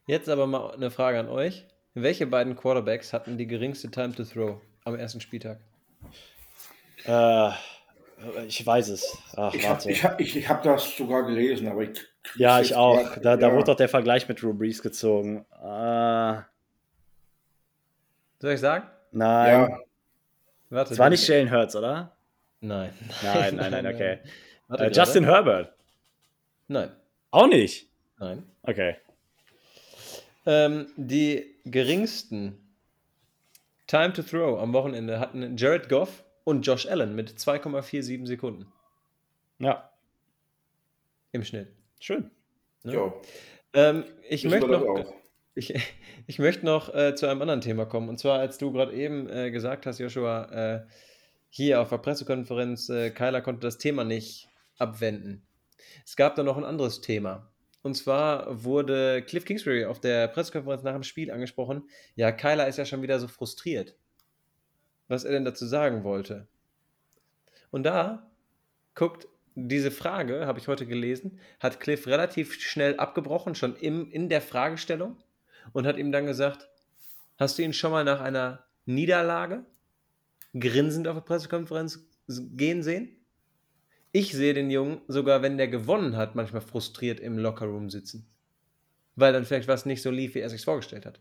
[0.06, 1.66] Jetzt aber mal eine Frage an euch.
[1.94, 5.58] Welche beiden Quarterbacks hatten die geringste Time to Throw am ersten Spieltag?
[7.04, 7.50] Äh,
[8.46, 9.16] ich weiß es.
[9.36, 9.90] Ach, Ich habe warte.
[9.90, 12.00] ich hab, ich, ich hab das sogar gelesen, aber ich.
[12.36, 13.16] ja, ich auch.
[13.20, 13.52] Da, da ja.
[13.54, 15.44] wurde doch der Vergleich mit Drew Brees gezogen.
[15.62, 16.40] Äh,
[18.40, 18.86] Soll ich sagen?
[19.10, 19.70] nein.
[19.70, 19.78] Ja,
[20.70, 20.94] Warte.
[20.94, 22.11] Es war nicht Jalen Hurts, oder?
[22.62, 22.92] Nein.
[23.22, 24.18] Nein, nein, nein, okay.
[24.68, 24.96] Warte gerade.
[24.96, 25.74] Justin Herbert.
[26.68, 26.90] Nein.
[27.30, 27.88] Auch nicht.
[28.18, 28.44] Nein.
[28.62, 28.96] Okay.
[30.46, 32.58] Ähm, die geringsten
[33.86, 38.66] Time to Throw am Wochenende hatten Jared Goff und Josh Allen mit 2,47 Sekunden
[39.58, 39.90] Ja,
[41.32, 41.68] im Schnitt.
[42.00, 42.30] schön.
[42.84, 42.94] Ne?
[42.94, 43.12] ja.
[43.74, 45.14] Ähm, ich, Wissen möchte noch,
[45.54, 45.74] ich,
[46.26, 48.08] ich möchte noch äh, zu einem anderen Thema kommen.
[48.08, 50.44] Und zwar, als du gerade eben äh, gesagt hast, Joshua,
[50.76, 50.86] äh,
[51.54, 55.46] hier auf der Pressekonferenz, äh, Kyler konnte das Thema nicht abwenden.
[56.06, 57.52] Es gab da noch ein anderes Thema.
[57.82, 61.82] Und zwar wurde Cliff Kingsbury auf der Pressekonferenz nach dem Spiel angesprochen,
[62.14, 63.94] ja, Kyler ist ja schon wieder so frustriert,
[65.08, 66.48] was er denn dazu sagen wollte.
[67.70, 68.30] Und da
[68.94, 74.30] guckt diese Frage, habe ich heute gelesen, hat Cliff relativ schnell abgebrochen, schon im, in
[74.30, 75.18] der Fragestellung,
[75.74, 76.70] und hat ihm dann gesagt,
[77.36, 79.66] hast du ihn schon mal nach einer Niederlage
[80.58, 83.08] grinsend auf der Pressekonferenz gehen sehen.
[84.12, 88.26] Ich sehe den Jungen sogar, wenn der gewonnen hat, manchmal frustriert im Lockerroom sitzen.
[89.16, 91.20] Weil dann vielleicht was nicht so lief, wie er sich vorgestellt hat.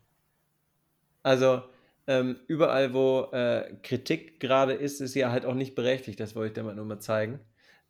[1.24, 1.64] Also,
[2.08, 6.20] ähm, überall, wo äh, Kritik gerade ist, ist ja halt auch nicht berechtigt.
[6.20, 7.40] Das wollte ich dir mal nur mal zeigen.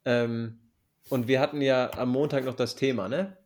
[0.05, 0.59] Ähm,
[1.09, 3.37] und wir hatten ja am Montag noch das Thema, ne?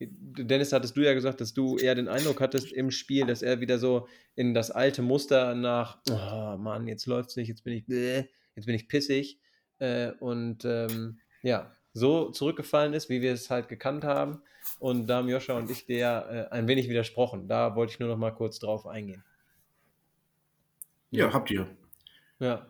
[0.00, 3.60] Dennis, hattest du ja gesagt, dass du eher den Eindruck hattest im Spiel, dass er
[3.60, 4.06] wieder so
[4.36, 8.66] in das alte Muster nach, oh Mann, jetzt läuft's nicht, jetzt bin ich, bläh, jetzt
[8.66, 9.40] bin ich pissig.
[9.78, 14.42] Äh, und ähm, ja, so zurückgefallen ist, wie wir es halt gekannt haben.
[14.78, 17.48] Und da haben Joscha und ich der äh, ein wenig widersprochen.
[17.48, 19.24] Da wollte ich nur noch mal kurz drauf eingehen.
[21.10, 21.66] Ja, habt ihr.
[22.38, 22.66] Ja.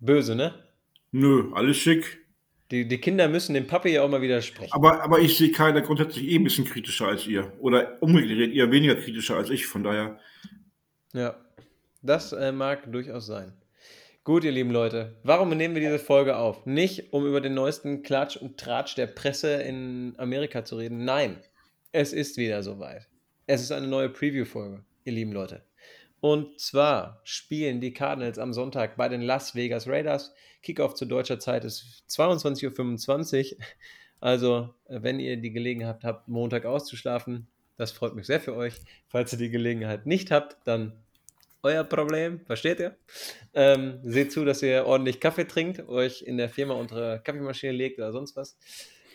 [0.00, 0.54] Böse, ne?
[1.12, 2.23] Nö, alles schick.
[2.74, 4.72] Die, die Kinder müssen dem Papi ja auch mal widersprechen.
[4.72, 7.52] Aber, aber ich sehe keiner grundsätzlich eh ein bisschen kritischer als ihr.
[7.60, 9.64] Oder umgekehrt, eher weniger kritischer als ich.
[9.66, 10.18] Von daher.
[11.12, 11.36] Ja,
[12.02, 13.52] das äh, mag durchaus sein.
[14.24, 16.66] Gut, ihr lieben Leute, warum nehmen wir diese Folge auf?
[16.66, 21.04] Nicht, um über den neuesten Klatsch und Tratsch der Presse in Amerika zu reden.
[21.04, 21.38] Nein,
[21.92, 23.06] es ist wieder soweit.
[23.46, 25.62] Es ist eine neue Preview-Folge, ihr lieben Leute.
[26.18, 30.34] Und zwar spielen die Cardinals am Sonntag bei den Las Vegas Raiders.
[30.64, 33.58] Kickoff zu deutscher Zeit ist 22.25 Uhr.
[34.18, 37.46] Also, wenn ihr die Gelegenheit habt, Montag auszuschlafen,
[37.76, 38.80] das freut mich sehr für euch.
[39.08, 40.94] Falls ihr die Gelegenheit nicht habt, dann
[41.62, 42.96] euer Problem, versteht ihr?
[43.52, 47.98] Ähm, seht zu, dass ihr ordentlich Kaffee trinkt, euch in der Firma unter Kaffeemaschine legt
[47.98, 48.56] oder sonst was.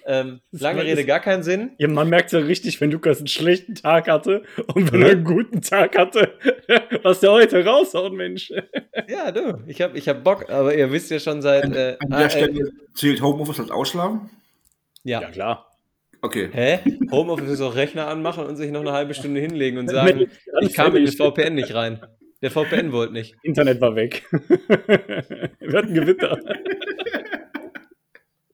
[0.05, 1.71] Ähm, lange Rede, gar keinen Sinn.
[1.77, 5.23] Ja, man merkt ja richtig, wenn Lukas einen schlechten Tag hatte und wenn er einen
[5.23, 6.33] guten Tag hatte,
[7.03, 8.51] was der heute raushaut, Mensch.
[9.07, 11.63] Ja, du, ich hab, ich hab Bock, aber ihr wisst ja schon seit.
[11.65, 14.29] An, Äh, an ah, der äh, Stelle zählt Homeoffice als Ausschlafen?
[15.03, 15.21] ja.
[15.21, 15.65] Ja, klar.
[16.21, 16.49] Okay.
[16.51, 16.79] Hä?
[17.11, 20.27] Homeoffice ist auch Rechner anmachen und sich noch eine halbe Stunde hinlegen und sagen,
[20.61, 22.01] ich kam in das VPN nicht rein.
[22.41, 23.35] Der VPN wollte nicht.
[23.43, 24.25] Internet war weg.
[24.31, 26.39] Wir hatten Gewitter.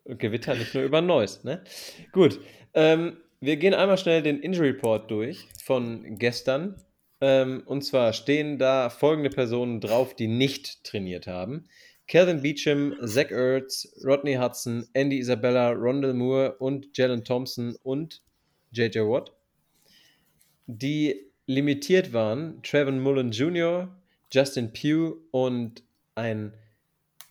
[0.06, 1.64] Gewitter nicht nur über Neues, ne?
[2.12, 2.40] Gut.
[2.74, 6.82] Ähm, wir gehen einmal schnell den Injury Report durch von gestern.
[7.22, 11.68] Ähm, und zwar stehen da folgende Personen drauf, die nicht trainiert haben.
[12.08, 18.22] Calvin Beecham, Zach Ertz, Rodney Hudson, Andy Isabella, Rondell Moore und Jalen Thompson und
[18.72, 19.32] JJ Watt.
[20.68, 23.96] Die limitiert waren Trevor Mullen Jr.,
[24.32, 25.84] Justin Pugh und
[26.16, 26.54] ein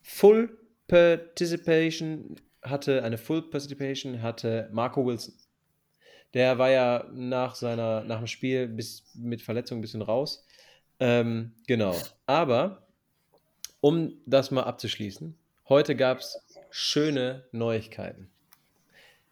[0.03, 0.59] Full
[0.89, 5.35] Participation hatte, eine Full Participation hatte Marco Wilson.
[6.33, 10.45] Der war ja nach seiner, nach dem Spiel bis mit Verletzung ein bisschen raus.
[10.99, 11.95] Ähm, genau.
[12.27, 12.87] Aber
[13.81, 15.37] um das mal abzuschließen,
[15.69, 18.31] heute gab es schöne Neuigkeiten.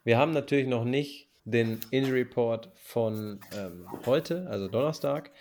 [0.03, 5.31] Wir haben natürlich noch nicht den Injury Report von ähm, heute, also Donnerstag,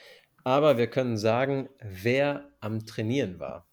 [0.44, 3.66] aber wir können sagen, wer am Trainieren war.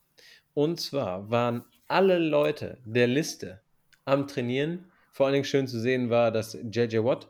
[0.54, 3.62] Und zwar waren alle Leute der Liste
[4.10, 4.86] am Trainieren.
[5.12, 7.28] Vor allen Dingen schön zu sehen war, dass JJ Watt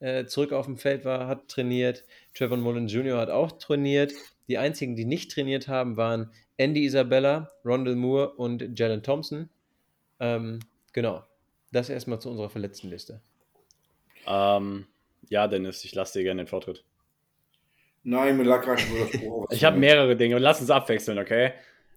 [0.00, 2.04] äh, zurück auf dem Feld war, hat trainiert.
[2.34, 3.18] Trevor Mullen Jr.
[3.18, 4.12] hat auch trainiert.
[4.48, 9.48] Die einzigen, die nicht trainiert haben, waren Andy Isabella, Rondell Moore und Jalen Thompson.
[10.20, 10.60] Ähm,
[10.92, 11.24] genau.
[11.72, 13.20] Das erstmal zu unserer verletzten Liste.
[14.26, 14.86] Ähm,
[15.28, 16.84] ja, Dennis, ich lasse dir gerne den Vortritt.
[18.02, 18.36] Nein,
[19.18, 19.52] Buch auf.
[19.52, 21.52] Ich habe mehrere Dinge und lass uns abwechseln, okay?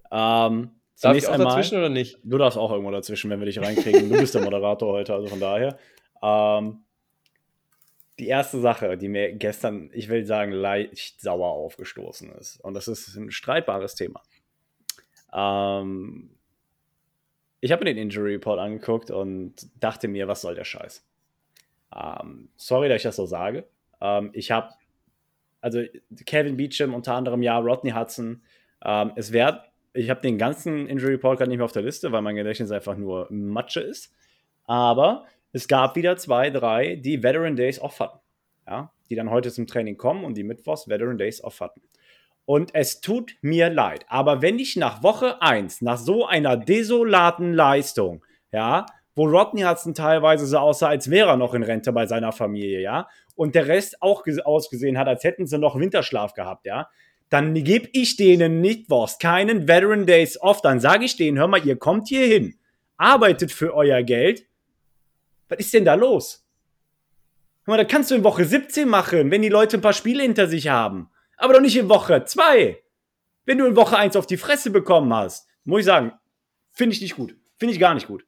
[0.09, 2.19] Ähm, Darf ich auch einmal, dazwischen oder nicht?
[2.23, 4.09] Du darfst auch irgendwo dazwischen, wenn wir dich reinkriegen.
[4.09, 5.77] Du bist der Moderator heute, also von daher.
[6.23, 6.83] Ähm,
[8.19, 12.87] die erste Sache, die mir gestern, ich will sagen, leicht sauer aufgestoßen ist, und das
[12.87, 14.23] ist ein streitbares Thema.
[15.33, 16.31] Ähm,
[17.59, 21.05] ich habe mir den Injury Report angeguckt und dachte mir, was soll der Scheiß?
[21.95, 23.67] Ähm, sorry, dass ich das so sage.
[24.01, 24.69] Ähm, ich habe,
[25.61, 25.81] also
[26.25, 28.43] Kevin Beecham unter anderem, ja, Rodney Hudson.
[28.83, 32.11] Ähm, es wäre, ich habe den ganzen Injury Report gerade nicht mehr auf der Liste,
[32.11, 34.13] weil mein Gedächtnis einfach nur Matsche ist.
[34.65, 38.19] Aber es gab wieder zwei, drei, die Veteran Days off hatten.
[38.67, 41.81] Ja, die dann heute zum Training kommen und die Mittwochs Veteran Days off hatten.
[42.45, 47.53] Und es tut mir leid, aber wenn ich nach Woche 1, nach so einer desolaten
[47.53, 48.23] Leistung,
[48.53, 52.31] ja, wo Rodney Hudson teilweise so aussah, als wäre er noch in Rente bei seiner
[52.31, 56.89] Familie, ja, und der Rest auch ausgesehen hat, als hätten sie noch Winterschlaf gehabt, ja,
[57.29, 61.65] dann gebe ich denen Mittwochs keinen Veteran Days off, dann sage ich denen, hör mal,
[61.65, 62.57] ihr kommt hier hin,
[62.97, 64.45] arbeitet für euer Geld.
[65.49, 66.45] Was ist denn da los?
[67.65, 70.23] Hör mal, da kannst du in Woche 17 machen, wenn die Leute ein paar Spiele
[70.23, 71.09] hinter sich haben.
[71.37, 72.81] Aber doch nicht in Woche 2.
[73.45, 76.13] Wenn du in Woche 1 auf die Fresse bekommen hast, muss ich sagen,
[76.71, 77.35] finde ich nicht gut.
[77.57, 78.25] Finde ich gar nicht gut.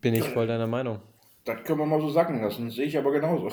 [0.00, 1.00] Bin ich voll deiner Meinung.
[1.44, 2.70] Das können wir mal so sacken lassen.
[2.70, 3.50] Sehe ich aber genauso.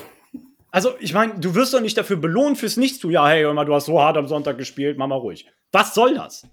[0.76, 3.10] Also, ich meine, du wirst doch nicht dafür belohnt fürs Nichtstun.
[3.10, 5.46] Ja, hey, immer, du hast so hart am Sonntag gespielt, mach mal ruhig.
[5.72, 6.46] Was soll das?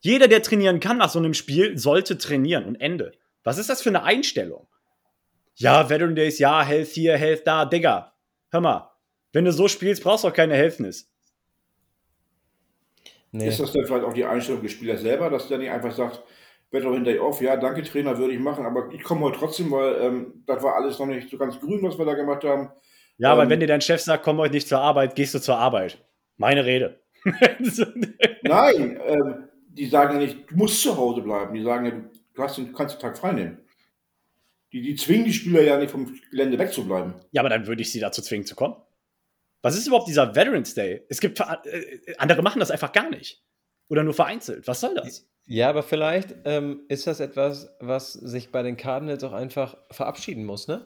[0.00, 3.12] Jeder, der trainieren kann nach so einem Spiel, sollte trainieren und Ende.
[3.42, 4.68] Was ist das für eine Einstellung?
[5.54, 8.12] Ja, Veteran Days, ja, Health hier, Health da, Digga.
[8.50, 8.92] Hör mal,
[9.32, 11.10] wenn du so spielst, brauchst du auch keine Healthness.
[13.32, 13.48] Nee.
[13.48, 16.22] Ist das dann vielleicht auch die Einstellung des Spielers selber, dass der nicht einfach sagt,
[16.70, 19.94] Veteran Day off, ja, danke Trainer, würde ich machen, aber ich komme heute trotzdem, weil
[20.02, 22.70] ähm, das war alles noch nicht so ganz grün, was wir da gemacht haben.
[23.18, 25.38] Ja, ähm, aber wenn dir dein Chef sagt, komm heute nicht zur Arbeit, gehst du
[25.38, 25.98] zur Arbeit.
[26.36, 27.00] Meine Rede.
[28.42, 31.54] Nein, ähm, die sagen ja nicht, du musst zu Hause bleiben.
[31.54, 31.92] Die sagen ja,
[32.34, 33.58] du, hast den, kannst den Tag frei nehmen.
[34.72, 37.14] Die, die zwingen die Spieler ja nicht vom Gelände wegzubleiben.
[37.32, 38.76] Ja, aber dann würde ich sie dazu zwingen zu kommen.
[39.62, 41.02] Was ist überhaupt dieser Veterans Day?
[41.08, 43.42] Es gibt äh, andere machen das einfach gar nicht.
[43.88, 44.66] Oder nur vereinzelt.
[44.66, 45.26] Was soll das?
[45.46, 50.44] Ja, aber vielleicht ähm, ist das etwas, was sich bei den Cardinals auch einfach verabschieden
[50.44, 50.84] muss, ne?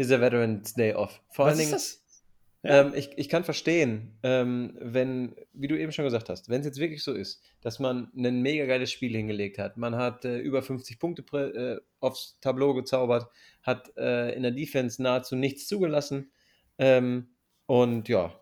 [0.00, 1.20] Dieser Veterans Day Off.
[1.28, 1.76] Vor was allen Dingen.
[1.76, 2.22] Ist das?
[2.62, 2.80] Ja.
[2.80, 6.66] Ähm, ich, ich kann verstehen, ähm, wenn, wie du eben schon gesagt hast, wenn es
[6.66, 10.38] jetzt wirklich so ist, dass man ein mega geiles Spiel hingelegt hat, man hat äh,
[10.38, 13.28] über 50 Punkte äh, aufs Tableau gezaubert,
[13.62, 16.30] hat äh, in der Defense nahezu nichts zugelassen
[16.78, 17.28] ähm,
[17.66, 18.40] und ja,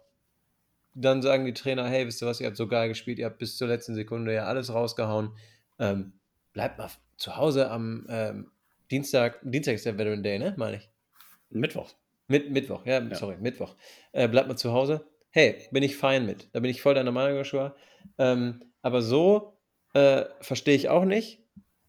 [0.95, 3.39] dann sagen die Trainer, hey, wisst ihr was, ihr habt so geil gespielt, ihr habt
[3.39, 5.31] bis zur letzten Sekunde ja alles rausgehauen,
[5.81, 6.13] ähm,
[6.53, 8.53] bleibt mal zu Hause am ähm,
[8.93, 10.89] Dienstag, Dienstag ist der Veteran Day, ne, meine ich?
[11.51, 11.95] Mittwoch.
[12.27, 13.15] Mit, Mittwoch, ja, ja.
[13.15, 13.75] sorry, Mittwoch.
[14.13, 15.07] Äh, bleibt mal zu Hause.
[15.31, 16.49] Hey, bin ich fein mit.
[16.53, 17.75] Da bin ich voll deiner Meinung, Joshua.
[18.19, 19.59] Ähm, aber so
[19.95, 21.43] äh, verstehe ich auch nicht.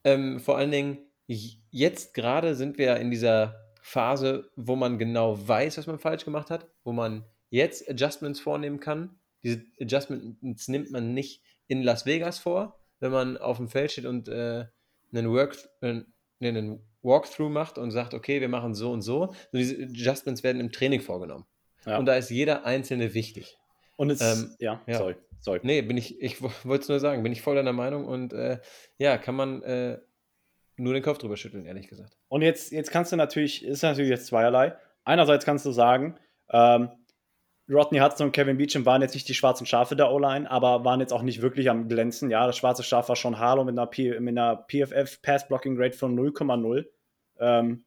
[0.04, 5.78] Ähm, vor allen Dingen, jetzt gerade sind wir in dieser Phase, wo man genau weiß,
[5.78, 9.20] was man falsch gemacht hat, wo man jetzt Adjustments vornehmen kann.
[9.44, 14.06] Diese Adjustments nimmt man nicht in Las Vegas vor, wenn man auf dem Feld steht
[14.06, 14.66] und äh,
[15.14, 16.02] einen, Work, äh,
[16.42, 19.24] einen Walkthrough macht und sagt, okay, wir machen so und so.
[19.24, 21.46] Und diese Adjustments werden im Training vorgenommen.
[21.86, 21.98] Ja.
[21.98, 23.58] Und da ist jeder einzelne wichtig.
[23.96, 25.60] Und es, ähm, ja, ja, sorry, sorry.
[25.64, 28.60] Nee, bin ich, ich wollte es nur sagen, bin ich voll deiner Meinung und äh,
[28.98, 30.00] ja, kann man äh,
[30.78, 32.18] nur den Kopf drüber schütteln, ehrlich gesagt.
[32.28, 34.76] Und jetzt, jetzt kannst du natürlich, ist natürlich jetzt zweierlei.
[35.04, 36.18] Einerseits kannst du sagen,
[36.52, 36.90] ähm,
[37.70, 41.00] Rodney Hudson und Kevin Beecham waren jetzt nicht die schwarzen Schafe der O-Line, aber waren
[41.00, 42.32] jetzt auch nicht wirklich am Glänzen.
[42.32, 45.76] Ja, das schwarze Schaf war schon Harlow mit einer, P mit einer PFF Pass Blocking
[45.78, 46.86] Rate von 0,0.
[47.40, 47.86] Ähm,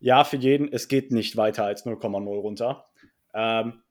[0.00, 2.84] ja, für jeden, es geht nicht weiter als 0,0 runter.
[3.32, 3.82] Ähm,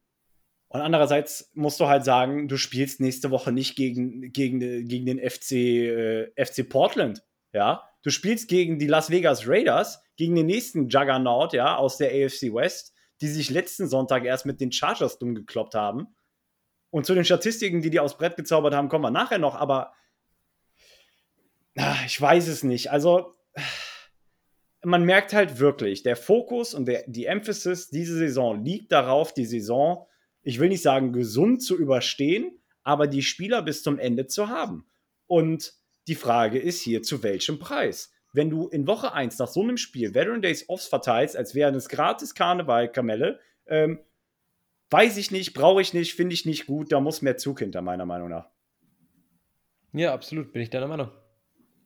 [0.67, 5.19] und andererseits musst du halt sagen, du spielst nächste Woche nicht gegen, gegen, gegen den
[5.19, 7.23] FC, äh, FC Portland.
[7.51, 12.09] Ja, du spielst gegen die Las Vegas Raiders, gegen den nächsten Juggernaut, ja, aus der
[12.09, 12.92] AFC West
[13.23, 16.07] die sich letzten Sonntag erst mit den Chargers dumm gekloppt haben.
[16.89, 19.93] Und zu den Statistiken, die die aufs Brett gezaubert haben, kommen wir nachher noch, aber
[21.77, 22.91] ach, ich weiß es nicht.
[22.91, 23.33] Also,
[24.83, 29.45] man merkt halt wirklich, der Fokus und der, die Emphasis diese Saison liegt darauf, die
[29.45, 30.05] Saison,
[30.41, 34.85] ich will nicht sagen gesund zu überstehen, aber die Spieler bis zum Ende zu haben.
[35.27, 35.75] Und
[36.07, 38.11] die Frage ist hier, zu welchem Preis?
[38.33, 41.75] Wenn du in Woche 1 nach so einem Spiel Veteran Days Offs verteilst, als wären
[41.75, 43.99] es gratis Karneval-Kamelle, ähm,
[44.89, 47.81] weiß ich nicht, brauche ich nicht, finde ich nicht gut, da muss mehr Zug hinter,
[47.81, 48.49] meiner Meinung nach.
[49.93, 51.11] Ja, absolut, bin ich deiner Meinung.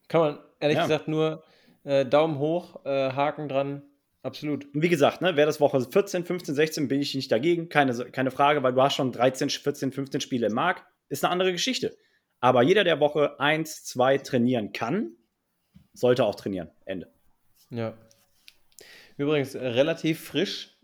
[0.07, 0.83] Kann man ehrlich ja.
[0.83, 1.43] gesagt nur
[1.83, 3.83] äh, Daumen hoch, äh, Haken dran,
[4.23, 4.73] absolut.
[4.73, 7.93] Und wie gesagt, ne, wäre das Woche 14, 15, 16, bin ich nicht dagegen, keine,
[8.11, 11.51] keine Frage, weil du hast schon 13, 14, 15 Spiele im Markt, ist eine andere
[11.51, 11.97] Geschichte.
[12.39, 15.16] Aber jeder, der Woche 1, 2 trainieren kann,
[15.97, 16.69] sollte auch trainieren.
[16.85, 17.07] Ende.
[17.69, 17.97] Ja.
[19.17, 20.77] Übrigens, äh, relativ frisch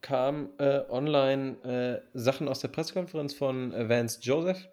[0.00, 4.68] kam äh, online äh, Sachen aus der Pressekonferenz von äh, Vance Joseph.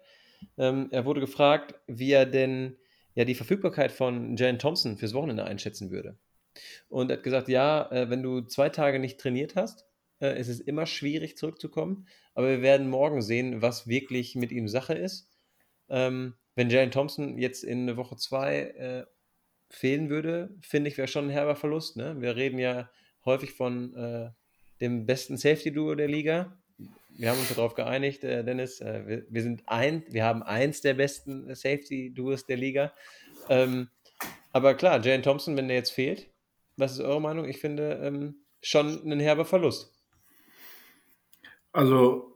[0.58, 2.76] Ähm, er wurde gefragt, wie er denn
[3.14, 6.18] ja die Verfügbarkeit von Jalen Thompson fürs Wochenende einschätzen würde.
[6.88, 9.86] Und er hat gesagt, ja, äh, wenn du zwei Tage nicht trainiert hast,
[10.20, 12.06] äh, ist es immer schwierig zurückzukommen.
[12.34, 15.28] Aber wir werden morgen sehen, was wirklich mit ihm Sache ist.
[15.88, 19.06] Ähm, wenn Jalen Thompson jetzt in Woche zwei
[19.70, 21.96] fehlen würde, finde ich, wäre schon ein herber Verlust.
[21.96, 22.16] Ne?
[22.20, 22.88] Wir reden ja
[23.24, 24.30] häufig von äh,
[24.80, 26.58] dem besten Safety-Duo der Liga.
[27.16, 28.80] Wir haben uns darauf geeinigt, äh, Dennis.
[28.80, 32.92] Äh, wir, wir, sind ein, wir haben eins der besten Safety-Duos der Liga.
[33.48, 33.88] Ähm,
[34.52, 36.30] aber klar, Jane Thompson, wenn der jetzt fehlt,
[36.76, 37.48] was ist eure Meinung?
[37.48, 39.92] Ich finde ähm, schon ein herber Verlust.
[41.72, 42.34] Also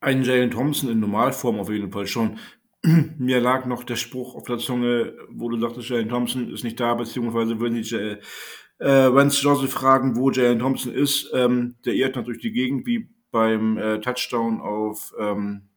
[0.00, 2.38] ein Jalen Thompson in Normalform auf jeden Fall schon.
[3.18, 6.78] mir lag noch der Spruch auf der Zunge, wo du sagtest, Jalen Thompson ist nicht
[6.78, 11.30] da, beziehungsweise würden die äh, Vance Joseph fragen, wo Jalen Thompson ist.
[11.34, 15.68] Ähm, der irrt natürlich die Gegend, wie beim äh, Touchdown auf, ähm,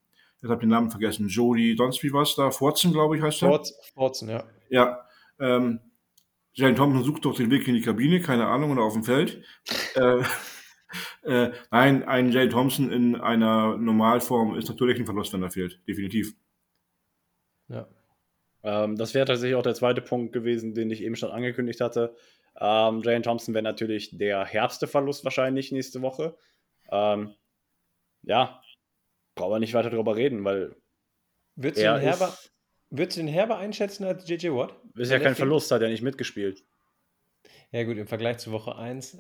[0.42, 2.52] ich habe den Namen vergessen, Jody, sonst wie war es da?
[2.52, 3.62] Forzen, glaube ich, heißt er.
[3.94, 4.44] Forzen, ja.
[4.70, 5.00] Ja.
[5.40, 5.80] Ähm,
[6.54, 9.44] Jalen Thompson sucht doch den Weg in die Kabine, keine Ahnung, oder auf dem Feld.
[9.96, 10.22] äh,
[11.24, 15.80] Äh, nein, ein Jay Thompson in einer Normalform ist natürlich ein Verlust, wenn er fehlt.
[15.88, 16.34] Definitiv.
[17.72, 17.88] Ja.
[18.64, 22.16] Ähm, das wäre tatsächlich auch der zweite Punkt gewesen, den ich eben schon angekündigt hatte.
[22.60, 26.38] Ähm, Jane Thompson wäre natürlich der herbste Verlust wahrscheinlich nächste Woche.
[26.92, 27.34] Ähm,
[28.24, 28.62] ja,
[29.36, 30.76] brauchen wir nicht weiter darüber reden, weil.
[31.56, 32.38] Würdest du, den Herber,
[32.90, 34.76] würdest du den Herber einschätzen als JJ Watt?
[34.96, 36.64] Ist ja kein Verlust, hat er nicht mitgespielt.
[37.72, 39.18] Ja, gut, im Vergleich zu Woche 1,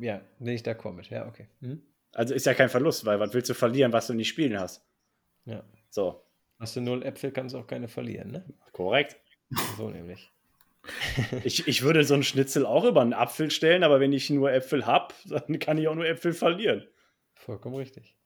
[0.00, 1.10] ja, bin ich da mit.
[1.10, 1.48] Ja, okay.
[1.60, 1.82] Hm?
[2.12, 4.84] Also ist ja kein Verlust, weil was willst du verlieren, was du nicht spielen hast?
[5.44, 5.64] Ja.
[5.90, 6.23] So.
[6.64, 8.42] Hast du null Äpfel, kannst du auch keine verlieren, ne?
[8.72, 9.18] Korrekt.
[9.76, 10.32] So nämlich.
[11.44, 14.50] ich, ich würde so einen Schnitzel auch über einen Apfel stellen, aber wenn ich nur
[14.50, 16.86] Äpfel habe, dann kann ich auch nur Äpfel verlieren.
[17.34, 18.16] Vollkommen richtig.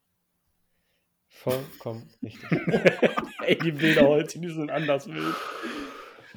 [1.27, 2.49] Vollkommen richtig.
[3.45, 5.35] Ey, die Bilder heute, die sind anders wild.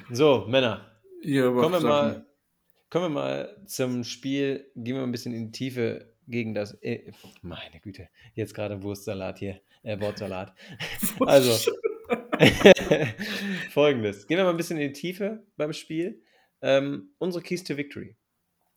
[0.09, 0.99] So, Männer.
[1.21, 2.25] Ja, kommen, wir mal,
[2.89, 4.71] kommen wir mal zum Spiel.
[4.73, 6.73] Gehen wir mal ein bisschen in die Tiefe gegen das.
[6.81, 7.11] Äh,
[7.43, 9.61] meine Güte, jetzt gerade Wurstsalat hier.
[9.83, 10.53] Äh, Wortsalat.
[11.25, 11.71] also,
[13.69, 14.27] folgendes.
[14.27, 16.23] Gehen wir mal ein bisschen in die Tiefe beim Spiel.
[16.61, 18.17] Ähm, unsere Keys to Victory.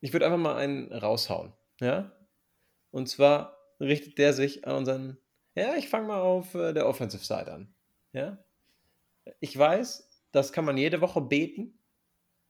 [0.00, 1.52] Ich würde einfach mal einen raushauen.
[1.80, 2.12] Ja?
[2.90, 5.18] Und zwar richtet der sich an unseren.
[5.54, 7.74] Ja, ich fange mal auf äh, der Offensive Side an.
[8.12, 8.44] Ja?
[9.40, 11.78] Ich weiß, das kann man jede Woche beten,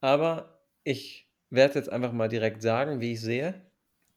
[0.00, 3.70] aber ich werde jetzt einfach mal direkt sagen, wie ich sehe,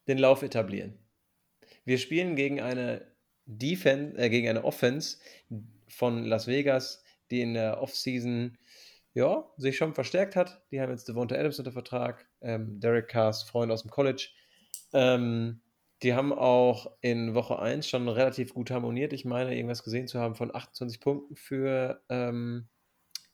[0.07, 0.97] den Lauf etablieren.
[1.85, 3.05] Wir spielen gegen eine
[3.45, 5.17] Defense, äh, gegen eine Offense
[5.97, 8.57] von Las Vegas, die in der Offseason
[9.13, 10.61] ja, sich schon verstärkt hat.
[10.71, 14.29] Die haben jetzt Devonta Adams unter Vertrag, ähm, Derek Carrs Freund aus dem College.
[14.93, 15.61] Ähm,
[16.03, 19.11] die haben auch in Woche 1 schon relativ gut harmoniert.
[19.13, 22.67] Ich meine, irgendwas gesehen zu haben von 28 Punkten für, ähm,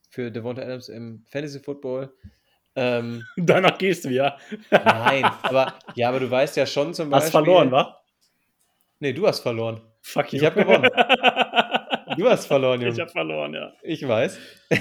[0.10, 2.14] für Devonta Adams im Fantasy Football.
[2.76, 4.38] Ähm, Danach gehst du ja.
[4.72, 7.26] Nein, aber ja, aber du weißt ja schon zum Beispiel.
[7.26, 8.00] Hast verloren, wa?
[9.00, 9.82] Nee, du hast verloren.
[10.02, 10.40] Fuck you.
[10.40, 10.90] Ich habe gewonnen.
[12.18, 12.94] Du hast verloren, Junge.
[12.94, 13.74] Ich habe verloren, ja.
[13.84, 14.38] Ich weiß.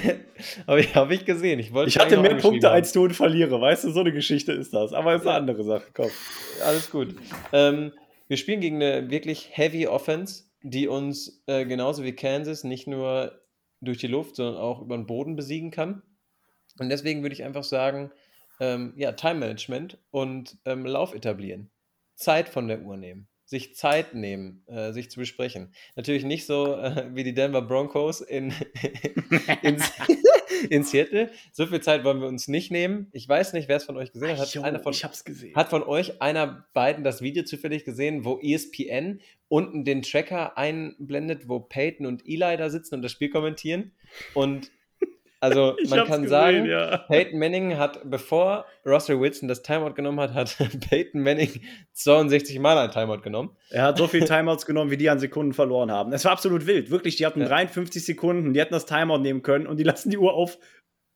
[0.67, 1.59] Aber ich habe ich gesehen.
[1.59, 3.59] Ich, ich hatte mehr Punkte als du und verliere.
[3.59, 4.93] Weißt du, so eine Geschichte ist das.
[4.93, 5.85] Aber es ist eine andere Sache.
[5.93, 6.09] Komm.
[6.65, 7.15] Alles gut.
[7.51, 7.93] Ähm,
[8.27, 13.39] wir spielen gegen eine wirklich heavy Offense, die uns äh, genauso wie Kansas nicht nur
[13.81, 16.01] durch die Luft, sondern auch über den Boden besiegen kann.
[16.79, 18.11] Und deswegen würde ich einfach sagen,
[18.59, 21.69] ähm, ja, Time Management und ähm, Lauf etablieren.
[22.15, 25.71] Zeit von der Uhr nehmen sich Zeit nehmen, äh, sich zu besprechen.
[25.95, 28.51] Natürlich nicht so äh, wie die Denver Broncos in,
[29.61, 29.77] in,
[30.71, 31.29] in, Seattle.
[31.51, 33.09] So viel Zeit wollen wir uns nicht nehmen.
[33.11, 34.39] Ich weiß nicht, wer es von euch gesehen hat.
[34.39, 35.55] Hat, jo, einer von, ich hab's gesehen.
[35.55, 41.47] hat von euch einer beiden das Video zufällig gesehen, wo ESPN unten den Tracker einblendet,
[41.47, 43.91] wo Peyton und Eli da sitzen und das Spiel kommentieren?
[44.33, 44.71] Und
[45.43, 46.97] also ich man kann gesehen, sagen, ja.
[46.97, 50.55] Peyton Manning hat, bevor Russell Wilson das Timeout genommen hat, hat
[50.89, 53.51] Peyton Manning 62 Mal ein Timeout genommen.
[53.69, 56.13] Er hat so viele Timeouts genommen, wie die an Sekunden verloren haben.
[56.13, 56.91] Es war absolut wild.
[56.91, 57.47] Wirklich, die hatten ja.
[57.47, 60.57] 53 Sekunden, die hätten das Timeout nehmen können und die lassen die Uhr auf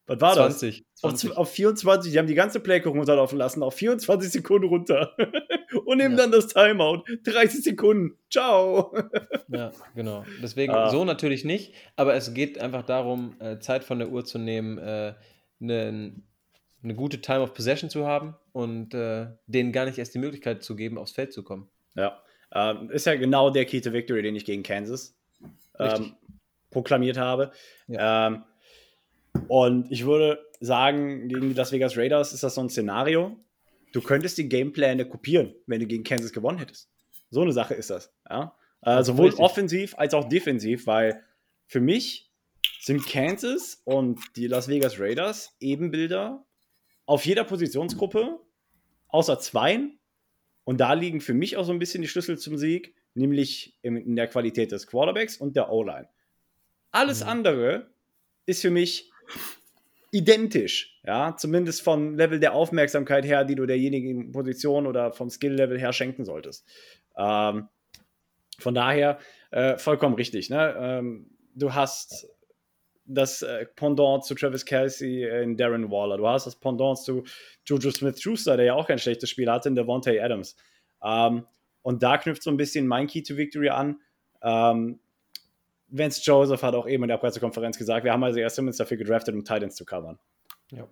[0.08, 1.02] was war 20, das?
[1.02, 1.32] 20.
[1.32, 5.16] Auf, auf 24, die haben die ganze Playclock runterlaufen lassen, auf 24 Sekunden runter.
[5.86, 6.24] und nehmen ja.
[6.24, 7.04] dann das Timeout.
[7.24, 8.18] 30 Sekunden.
[8.32, 8.96] Ciao.
[9.50, 10.26] ja, genau.
[10.42, 10.90] Deswegen ah.
[10.90, 14.78] so natürlich nicht, aber es geht einfach darum, äh, Zeit von der Uhr zu nehmen,
[14.78, 15.14] äh,
[15.60, 16.14] eine,
[16.84, 20.64] eine gute Time of Possession zu haben und äh, denen gar nicht erst die Möglichkeit
[20.64, 21.68] zu geben, aufs Feld zu kommen.
[21.96, 22.22] Ja.
[22.54, 25.18] Ähm, ist ja genau der Key to Victory, den ich gegen Kansas
[25.80, 26.16] ähm,
[26.70, 27.52] proklamiert habe.
[27.88, 28.28] Ja.
[28.28, 28.44] Ähm,
[29.48, 33.38] und ich würde sagen, gegen die Las Vegas Raiders ist das so ein Szenario.
[33.94, 36.90] Du könntest die Gamepläne kopieren, wenn du gegen Kansas gewonnen hättest.
[37.30, 38.14] So eine Sache ist das.
[38.30, 38.56] Ja?
[38.82, 39.44] Äh, sowohl richtig.
[39.44, 41.24] offensiv als auch defensiv, weil
[41.66, 42.32] für mich
[42.80, 46.46] sind Kansas und die Las Vegas Raiders Ebenbilder
[47.06, 48.40] auf jeder Positionsgruppe,
[49.08, 50.00] außer zweien.
[50.64, 54.16] Und da liegen für mich auch so ein bisschen die Schlüssel zum Sieg, nämlich in
[54.16, 56.10] der Qualität des Quarterbacks und der O-Line.
[56.92, 57.30] Alles mhm.
[57.30, 57.90] andere
[58.46, 59.12] ist für mich
[60.12, 65.78] identisch, ja, zumindest vom Level der Aufmerksamkeit her, die du derjenigen Position oder vom Skill-Level
[65.80, 66.66] her schenken solltest.
[67.18, 67.68] Ähm,
[68.60, 69.20] von daher
[69.52, 70.50] äh, vollkommen richtig.
[70.50, 70.76] Ne?
[70.80, 72.28] Ähm, du hast
[73.06, 76.18] das äh, Pendant zu Travis Kelsey in Darren Waller.
[76.18, 77.24] Du hast das Pendant zu
[77.66, 80.56] Juju Smith-Schuster, der ja auch kein schlechtes Spiel hatte, in Devontae Adams.
[81.04, 81.46] Ähm,
[81.82, 84.02] und da knüpft so ein bisschen mein Key to Victory an.
[84.42, 85.00] Ähm,
[85.90, 88.98] Vance Joseph hat auch eben in der Pressekonferenz gesagt, wir haben also erst Simmons dafür
[88.98, 90.20] gedraftet, um Titans zu covern.
[90.72, 90.88] Ja.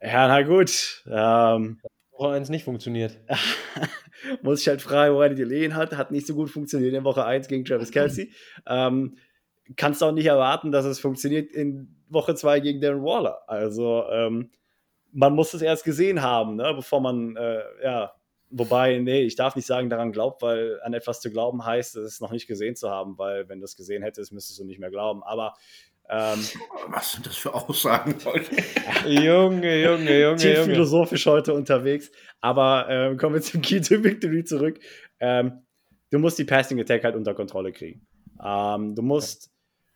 [0.00, 1.02] Ja, na gut.
[1.06, 1.80] Ähm,
[2.12, 3.18] Woche 1 nicht funktioniert.
[4.42, 5.96] muss ich halt fragen, woran die gelegen hat.
[5.96, 8.32] Hat nicht so gut funktioniert in Woche 1 gegen Travis Kelsey.
[8.66, 9.16] ähm,
[9.76, 13.42] kannst auch nicht erwarten, dass es funktioniert in Woche 2 gegen Darren Waller.
[13.48, 14.50] Also, ähm,
[15.12, 18.12] man muss es erst gesehen haben, ne, bevor man äh, ja,
[18.56, 22.20] wobei, nee, ich darf nicht sagen, daran glaubt, weil an etwas zu glauben heißt, es
[22.20, 24.90] noch nicht gesehen zu haben, weil wenn du es gesehen hättest, müsstest du nicht mehr
[24.90, 25.22] glauben.
[25.22, 25.54] Aber
[26.08, 26.38] ähm,
[26.88, 28.54] Was sind das für Aussagen heute?
[29.08, 32.10] Junge, Junge, Junge, tief philosophisch heute unterwegs.
[32.40, 34.78] Aber ähm, kommen wir zum Key to Victory zurück.
[35.20, 35.62] Ähm,
[36.10, 38.06] du musst die Passing Attack halt unter Kontrolle kriegen.
[38.44, 39.50] Ähm, du musst,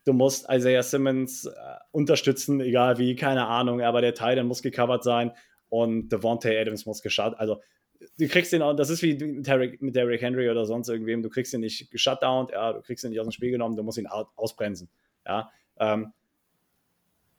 [0.06, 1.50] du musst Isaiah Simmons äh,
[1.90, 5.32] unterstützen, egal wie, keine Ahnung, aber der Teil, der muss gecovert sein
[5.68, 7.34] und Devontae Adams muss geschaut.
[7.38, 7.61] Also
[8.18, 11.28] du kriegst den, auch- das ist wie mit Derrick, Derrick Henry oder sonst irgendwem, du
[11.28, 13.99] kriegst ihn nicht geshutdownt, ja, du kriegst ihn nicht aus dem Spiel genommen, du musst
[13.99, 14.88] ihn ausbremsen.
[15.26, 16.12] Ja, ähm,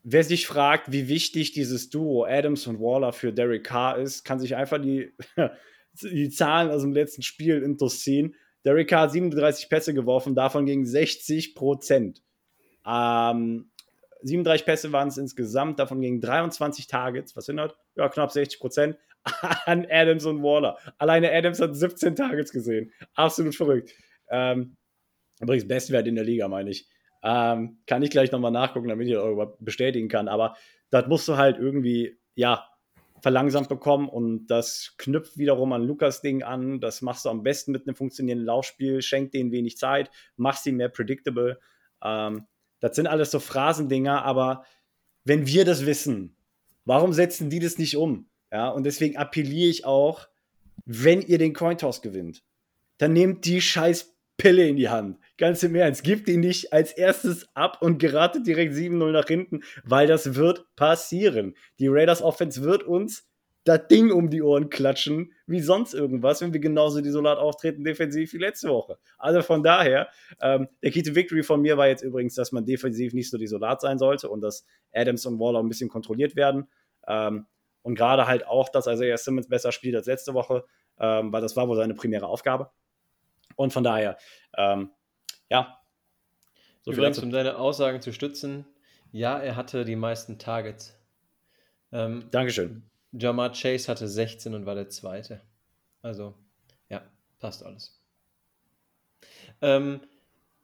[0.03, 4.39] wer sich fragt, wie wichtig dieses Duo Adams und Waller für Derek Carr ist, kann
[4.39, 5.11] sich einfach die,
[6.01, 8.35] die Zahlen aus dem letzten Spiel interessieren.
[8.65, 12.21] Derek Carr hat 37 Pässe geworfen, davon gegen 60 Prozent.
[12.85, 13.69] Ähm,
[14.21, 17.71] 37 Pässe waren es insgesamt, davon gegen 23 Targets, was das?
[17.95, 18.97] Ja, knapp 60 Prozent
[19.65, 20.77] an Adams und Waller.
[20.97, 22.91] Alleine Adams hat 17 Targets gesehen.
[23.15, 23.93] Absolut verrückt.
[24.29, 24.77] Ähm,
[25.39, 26.87] übrigens, Bestwert in der Liga, meine ich.
[27.21, 30.27] Ähm, kann ich gleich nochmal nachgucken, damit ich das auch bestätigen kann.
[30.27, 30.55] Aber
[30.89, 32.65] das musst du halt irgendwie, ja,
[33.21, 36.79] verlangsamt bekommen und das knüpft wiederum an Lukas Ding an.
[36.79, 40.71] Das machst du am besten mit einem funktionierenden Laufspiel, schenkt denen wenig Zeit, machst sie
[40.71, 41.59] mehr predictable.
[42.01, 42.47] Ähm,
[42.79, 44.63] das sind alles so Phrasendinger, aber
[45.25, 46.37] wenn wir das wissen,
[46.85, 48.28] warum setzen die das nicht um?
[48.51, 50.27] Ja, und deswegen appelliere ich auch,
[50.85, 52.43] wenn ihr den Cointoss gewinnt,
[52.97, 55.19] dann nehmt die scheiß Pille in die Hand.
[55.37, 59.61] Ganz im Ernst, gebt ihn nicht als erstes ab und geratet direkt 7-0 nach hinten,
[59.83, 61.55] weil das wird passieren.
[61.77, 63.29] Die Raiders Offense wird uns
[63.65, 68.33] das Ding um die Ohren klatschen, wie sonst irgendwas, wenn wir genauso desolat auftreten defensiv
[68.33, 68.97] wie letzte Woche.
[69.17, 70.07] Also von daher,
[70.41, 73.37] ähm, der Key to Victory von mir war jetzt übrigens, dass man defensiv nicht so
[73.37, 76.67] desolat sein sollte und dass Adams und Waller ein bisschen kontrolliert werden.
[77.07, 77.45] Ähm,
[77.81, 80.65] und gerade halt auch, dass Isaiah Simmons besser spielt als letzte Woche,
[80.99, 82.71] ähm, weil das war wohl seine primäre Aufgabe.
[83.55, 84.17] Und von daher,
[84.57, 84.91] ähm,
[85.49, 85.79] ja.
[86.81, 87.25] So Übrigens, dazu.
[87.25, 88.65] um deine Aussagen zu stützen,
[89.11, 90.97] ja, er hatte die meisten Targets.
[91.91, 92.89] Ähm, Dankeschön.
[93.11, 95.41] Jamar Chase hatte 16 und war der Zweite.
[96.01, 96.35] Also,
[96.89, 97.01] ja,
[97.39, 97.99] passt alles.
[99.61, 100.01] Ähm,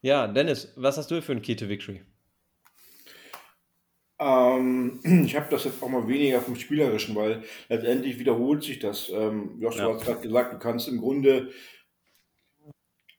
[0.02, 2.04] ja, Dennis, was hast du für ein Key to Victory?
[4.20, 9.10] Ähm, ich habe das jetzt auch mal weniger vom Spielerischen, weil letztendlich wiederholt sich das.
[9.14, 9.94] Ähm, Joshua Ja.
[9.96, 11.52] hat gerade gesagt, du kannst im Grunde,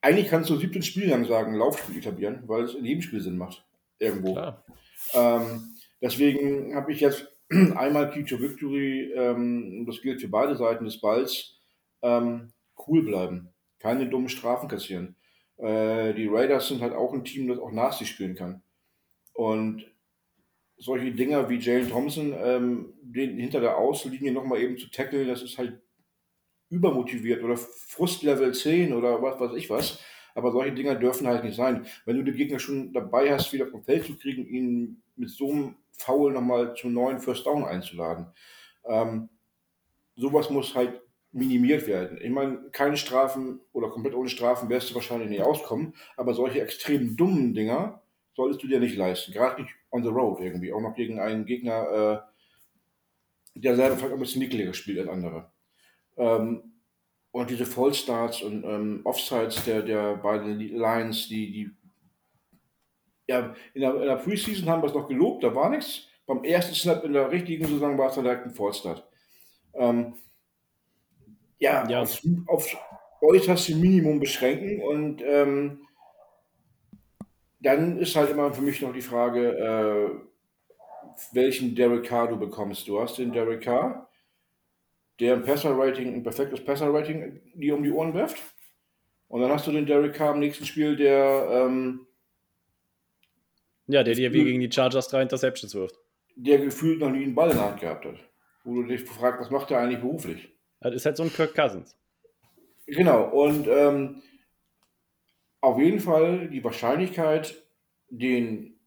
[0.00, 3.36] eigentlich kannst du 17 Spiele lang sagen, Laufspiel etablieren, weil es in jedem Spiel Sinn
[3.38, 3.64] macht.
[3.98, 4.38] Irgendwo.
[5.14, 10.84] Ähm, deswegen habe ich jetzt einmal Key to Victory, ähm, das gilt für beide Seiten
[10.84, 11.58] des Balls,
[12.02, 12.52] ähm,
[12.86, 13.48] cool bleiben.
[13.78, 15.16] Keine dummen Strafen kassieren.
[15.58, 18.62] Äh, die Raiders sind halt auch ein Team, das auch nach sich spielen kann.
[19.32, 19.84] Und
[20.78, 25.42] solche Dinger wie Jalen Thompson, ähm, den hinter der Außenlinie nochmal eben zu tackeln, das
[25.42, 25.80] ist halt
[26.68, 30.00] übermotiviert oder Frustlevel 10 oder was weiß ich was.
[30.34, 31.86] Aber solche Dinger dürfen halt nicht sein.
[32.04, 35.50] Wenn du den Gegner schon dabei hast, wieder vom Feld zu kriegen, ihn mit so
[35.50, 38.26] einem Foul nochmal zum neuen First Down einzuladen.
[38.84, 39.30] Ähm,
[40.14, 41.00] sowas muss halt
[41.32, 42.18] minimiert werden.
[42.20, 46.60] Ich meine, keine Strafen oder komplett ohne Strafen wirst du wahrscheinlich nicht auskommen, aber solche
[46.60, 48.02] extrem dummen Dinger
[48.34, 49.32] solltest du dir nicht leisten.
[49.32, 50.72] Gerade nicht on the road irgendwie.
[50.72, 52.24] Auch noch gegen einen Gegner,
[53.54, 55.50] äh, der selber vielleicht ein bisschen nickeliger spielt als andere.
[56.16, 56.72] Ähm,
[57.32, 61.70] und diese Fallstarts und ähm, Offsides der, der beiden Lines, die, die
[63.28, 66.08] ja, in der, in der Preseason haben wir es noch gelobt, da war nichts.
[66.26, 69.06] Beim ersten Snap in der richtigen Saison war es dann direkt ein Fallstart.
[69.74, 70.14] Ähm,
[71.58, 72.02] ja, Ja.
[72.02, 72.76] Auf, auf
[73.20, 75.85] äußerste Minimum beschränken und ähm,
[77.60, 80.10] dann ist halt immer für mich noch die Frage, äh,
[81.32, 82.86] welchen Derek Carr du bekommst.
[82.88, 84.10] Du hast den Derek Carr,
[85.20, 88.36] der ein Passer-Rating, ein perfektes Passer-Rating dir um die Ohren wirft.
[89.28, 92.06] Und dann hast du den Derek Carr im nächsten Spiel, der, ähm,
[93.86, 95.96] Ja, der dir wie gegen die Chargers drei Interceptions wirft.
[96.36, 98.16] der gefühlt noch nie einen Ball in der Hand gehabt hat.
[98.64, 100.52] Wo du dich fragst, was macht er eigentlich beruflich?
[100.80, 101.96] Das ist halt so ein Kirk Cousins.
[102.86, 104.22] Genau, und ähm,
[105.60, 107.62] auf jeden Fall die Wahrscheinlichkeit,
[108.08, 108.78] den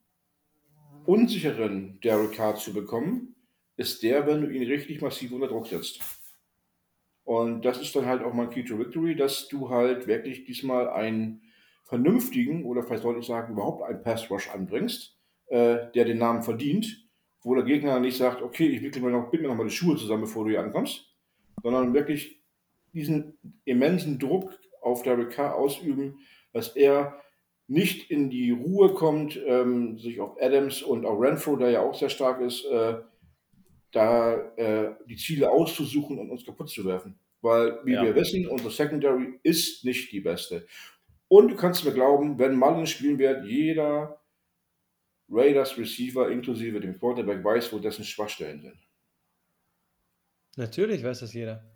[1.05, 3.35] unsicheren Derek Carr zu bekommen,
[3.77, 6.01] ist der, wenn du ihn richtig massiv unter Druck setzt.
[7.23, 10.89] Und das ist dann halt auch mein Key to Victory, dass du halt wirklich diesmal
[10.89, 11.41] einen
[11.85, 15.17] vernünftigen, oder vielleicht sollte ich sagen, überhaupt einen Pass Rush anbringst,
[15.47, 17.07] äh, der den Namen verdient,
[17.41, 19.75] wo der Gegner nicht sagt, okay, ich wickel mir noch, bind mir noch mal die
[19.75, 21.05] Schuhe zusammen, bevor du hier ankommst,
[21.63, 22.41] sondern wirklich
[22.93, 26.19] diesen immensen Druck auf Derek Carr ausüben,
[26.53, 27.21] dass er
[27.67, 31.95] nicht in die Ruhe kommt, ähm, sich auf Adams und auch Renfro, der ja auch
[31.95, 32.95] sehr stark ist, äh,
[33.91, 37.19] da äh, die Ziele auszusuchen und uns kaputt zu werfen.
[37.41, 38.01] Weil, wie Ja.
[38.01, 40.67] wir wissen, unsere Secondary ist nicht die beste.
[41.27, 44.21] Und du kannst mir glauben, wenn Mullins spielen wird, jeder
[45.29, 48.77] Raiders Receiver inklusive dem Quarterback weiß, wo dessen Schwachstellen sind.
[50.57, 51.68] Natürlich weiß das jeder.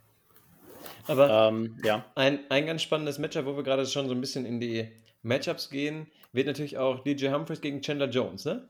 [1.08, 2.06] Aber Ähm, ja.
[2.16, 4.90] ein, ein ganz spannendes Matchup, wo wir gerade schon so ein bisschen in die
[5.22, 8.68] Matchups gehen, wird natürlich auch DJ Humphries gegen Chandler Jones, ne?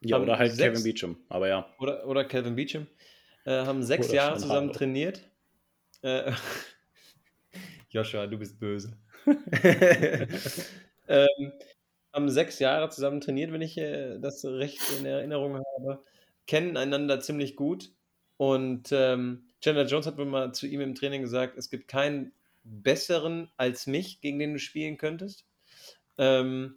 [0.00, 1.16] ja Haben oder halt sechs- Kevin Beecham.
[1.28, 1.68] Aber ja.
[1.78, 2.86] Oder, oder Calvin Beecham.
[3.44, 4.72] Äh, haben sechs Oder Jahre zusammen Harlow.
[4.72, 5.20] trainiert.
[6.02, 6.32] Äh,
[7.90, 8.96] Joshua, du bist böse.
[11.08, 11.52] ähm,
[12.12, 16.02] haben sechs Jahre zusammen trainiert, wenn ich äh, das recht in Erinnerung habe.
[16.46, 17.90] Kennen einander ziemlich gut.
[18.36, 22.32] Und ähm, Chandler Jones hat wohl mal zu ihm im Training gesagt, es gibt keinen
[22.64, 25.46] besseren als mich, gegen den du spielen könntest.
[26.18, 26.76] Ähm,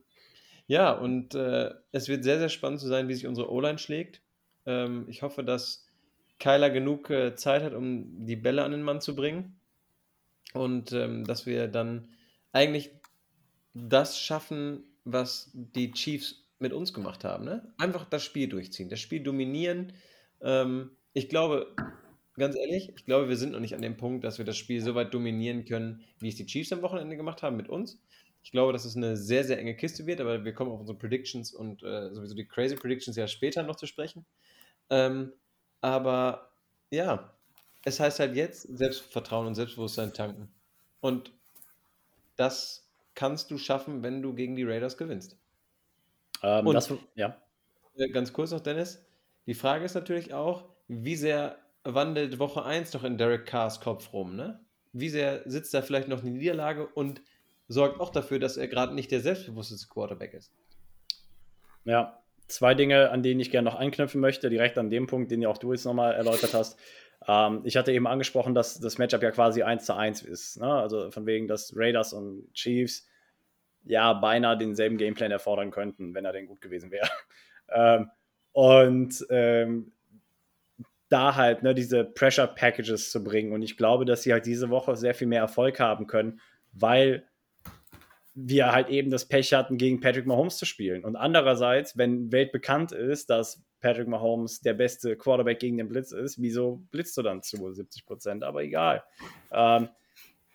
[0.67, 4.21] ja, und äh, es wird sehr, sehr spannend zu sein, wie sich unsere O-Line schlägt.
[4.65, 5.87] Ähm, ich hoffe, dass
[6.39, 9.59] Kyler genug äh, Zeit hat, um die Bälle an den Mann zu bringen.
[10.53, 12.09] Und ähm, dass wir dann
[12.51, 12.91] eigentlich
[13.73, 17.45] das schaffen, was die Chiefs mit uns gemacht haben.
[17.45, 17.73] Ne?
[17.77, 19.93] Einfach das Spiel durchziehen, das Spiel dominieren.
[20.41, 21.73] Ähm, ich glaube,
[22.39, 24.81] ganz ehrlich, ich glaube, wir sind noch nicht an dem Punkt, dass wir das Spiel
[24.81, 28.01] so weit dominieren können, wie es die Chiefs am Wochenende gemacht haben mit uns.
[28.41, 30.97] Ich glaube, dass es eine sehr, sehr enge Kiste wird, aber wir kommen auf unsere
[30.97, 34.25] Predictions und äh, sowieso die Crazy Predictions ja später noch zu sprechen.
[34.89, 35.33] Ähm,
[35.81, 36.51] aber
[36.89, 37.33] ja,
[37.85, 40.49] es heißt halt jetzt Selbstvertrauen und Selbstbewusstsein tanken.
[41.01, 41.31] Und
[42.37, 45.37] das kannst du schaffen, wenn du gegen die Raiders gewinnst.
[46.41, 47.37] Ähm, Und- das, ja.
[47.95, 49.05] Äh, Ganz kurz noch, Dennis.
[49.45, 54.13] Die Frage ist natürlich auch, wie sehr wandelt Woche 1 noch in Derek Carrs Kopf
[54.13, 54.59] rum, ne?
[54.91, 57.21] Wie sehr sitzt da vielleicht noch eine Niederlage und
[57.67, 60.51] sorgt auch dafür, dass er gerade nicht der selbstbewussteste Quarterback ist.
[61.85, 65.41] Ja, zwei Dinge, an denen ich gerne noch anknüpfen möchte, direkt an dem Punkt, den
[65.41, 66.79] ja auch du jetzt nochmal erläutert hast.
[67.27, 70.59] Ähm, ich hatte eben angesprochen, dass das Matchup ja quasi 1 zu 1 ist.
[70.59, 70.73] Ne?
[70.73, 73.07] Also von wegen, dass Raiders und Chiefs
[73.85, 77.09] ja beinahe denselben Gameplan erfordern könnten, wenn er denn gut gewesen wäre.
[77.69, 78.09] ähm,
[78.51, 79.91] und ähm,
[81.09, 83.51] da halt ne, diese Pressure Packages zu bringen.
[83.51, 86.39] Und ich glaube, dass sie halt diese Woche sehr viel mehr Erfolg haben können,
[86.71, 87.27] weil
[88.35, 91.03] wir halt eben das Pech hatten, gegen Patrick Mahomes zu spielen.
[91.03, 96.41] Und andererseits, wenn weltbekannt ist, dass Patrick Mahomes der beste Quarterback gegen den Blitz ist,
[96.41, 98.43] wieso blitzt du dann zu 70 Prozent?
[98.43, 99.03] Aber egal.
[99.51, 99.89] Ähm,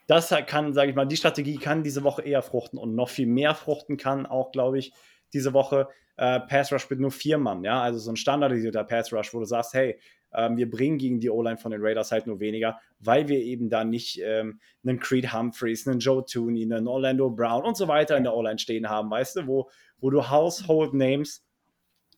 [0.07, 3.27] das kann, sage ich mal, die Strategie kann diese Woche eher fruchten und noch viel
[3.27, 4.93] mehr fruchten kann auch, glaube ich,
[5.33, 5.87] diese Woche
[6.17, 9.39] äh, Pass Rush mit nur vier Mann, ja, also so ein standardisierter Pass Rush, wo
[9.39, 9.99] du sagst, hey,
[10.35, 13.69] ähm, wir bringen gegen die O-Line von den Raiders halt nur weniger, weil wir eben
[13.69, 18.17] da nicht ähm, einen Creed Humphreys, einen Joe Tooney, einen Orlando Brown und so weiter
[18.17, 19.69] in der O-Line stehen haben, weißt du, wo,
[19.99, 21.45] wo du Household Names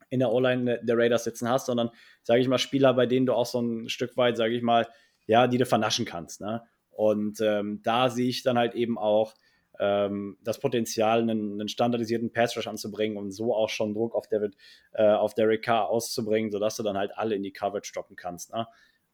[0.10, 1.90] in der O-Line der Raiders sitzen hast, sondern,
[2.24, 4.88] sage ich mal, Spieler, bei denen du auch so ein Stück weit, sage ich mal,
[5.26, 6.64] ja, die du vernaschen kannst, ne?
[6.90, 9.36] Und ähm, da sehe ich dann halt eben auch
[9.80, 14.28] ähm, das Potenzial, einen, einen standardisierten Pass Rush anzubringen und so auch schon Druck auf,
[14.28, 14.56] David,
[14.94, 18.54] äh, auf Derek Carr auszubringen, sodass du dann halt alle in die Coverage droppen kannst.
[18.54, 18.68] Ne?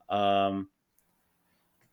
[0.10, 0.70] Ähm,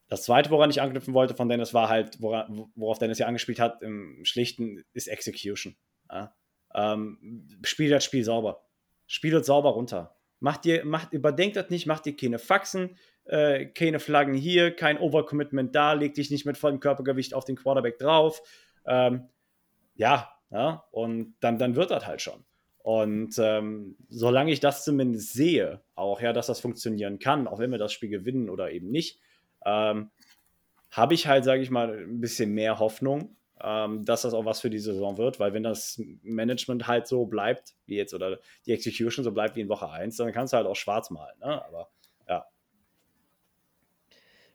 [0.08, 3.60] das zweite, woran ich anknüpfen wollte von Dennis, war halt, woran, worauf Dennis ja angespielt
[3.60, 5.76] hat, im Schlichten, ist Execution.
[6.10, 6.34] Ja?
[6.74, 8.64] Ähm, spiel das Spiel sauber.
[9.06, 10.16] Spiel das sauber runter.
[10.40, 12.96] Macht dir, macht, überdenkt das nicht, macht dir keine Faxen,
[13.30, 17.56] äh, keine Flaggen hier, kein Overcommitment da, leg dich nicht mit vollem Körpergewicht auf den
[17.56, 18.42] Quarterback drauf.
[18.86, 19.28] Ähm,
[19.94, 22.44] ja, ja, und dann, dann wird das halt schon.
[22.82, 27.70] Und ähm, solange ich das zumindest sehe, auch ja, dass das funktionieren kann, auch wenn
[27.70, 29.20] wir das Spiel gewinnen oder eben nicht,
[29.64, 30.10] ähm,
[30.90, 34.60] habe ich halt, sage ich mal, ein bisschen mehr Hoffnung, ähm, dass das auch was
[34.60, 38.72] für die Saison wird, weil wenn das Management halt so bleibt, wie jetzt, oder die
[38.72, 41.38] Execution so bleibt wie in Woche 1, dann kannst du halt auch schwarz malen.
[41.38, 41.64] Ne?
[41.64, 41.90] Aber.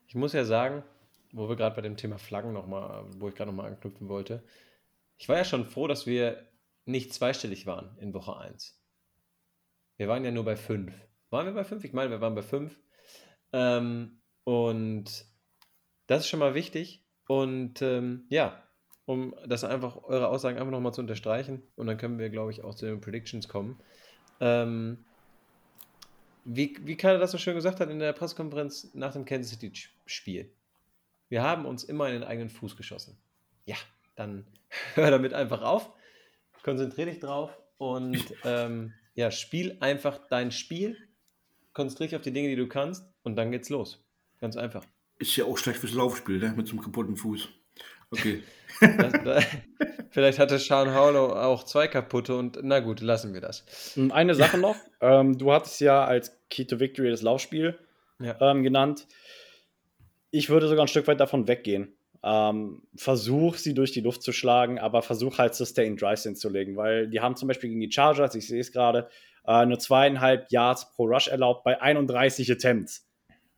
[0.06, 0.82] Ich muss ja sagen,
[1.32, 4.42] wo wir gerade bei dem Thema Flaggen nochmal, wo ich gerade nochmal anknüpfen wollte,
[5.18, 6.46] ich war ja schon froh, dass wir
[6.84, 8.78] nicht zweistellig waren in Woche 1.
[9.96, 10.92] Wir waren ja nur bei 5.
[11.30, 11.84] Waren wir bei 5?
[11.84, 12.78] Ich meine, wir waren bei 5.
[13.52, 15.24] Ähm, und
[16.06, 17.04] das ist schon mal wichtig.
[17.26, 18.62] Und ähm, ja,
[19.06, 21.62] um das einfach, eure Aussagen einfach nochmal zu unterstreichen.
[21.76, 23.80] Und dann können wir, glaube ich, auch zu den Predictions kommen.
[24.40, 25.05] Ähm,
[26.46, 30.50] wie, wie Kalle das so schön gesagt hat in der Pressekonferenz nach dem Kansas City-Spiel.
[31.28, 33.18] Wir haben uns immer in den eigenen Fuß geschossen.
[33.64, 33.76] Ja,
[34.14, 34.46] dann
[34.94, 35.90] hör damit einfach auf.
[36.62, 40.96] Konzentrier dich drauf und ähm, ja, spiel einfach dein Spiel.
[41.72, 44.04] Konzentrier dich auf die Dinge, die du kannst und dann geht's los.
[44.40, 44.84] Ganz einfach.
[45.18, 46.54] Ist ja auch schlecht fürs Laufspiel, ne?
[46.56, 47.48] Mit so einem kaputten Fuß.
[48.12, 48.42] Okay.
[50.10, 53.64] Vielleicht hatte Sean Harlow auch zwei kaputte und na gut, lassen wir das.
[53.96, 57.78] Und eine Sache noch, ähm, du hattest ja als Key to Victory das Laufspiel
[58.20, 58.36] Ja.
[58.40, 59.06] ähm, genannt.
[60.30, 61.96] ich würde sogar ein Stück weit davon weggehen.
[62.22, 67.08] Ähm, versuch sie durch die Luft zu schlagen, aber versuch halt Sustain Drives hinzulegen, weil
[67.08, 69.08] die haben zum Beispiel gegen die Chargers, ich sehe es gerade,
[69.46, 73.06] äh, nur zweieinhalb Yards pro Rush erlaubt bei 31 Attempts.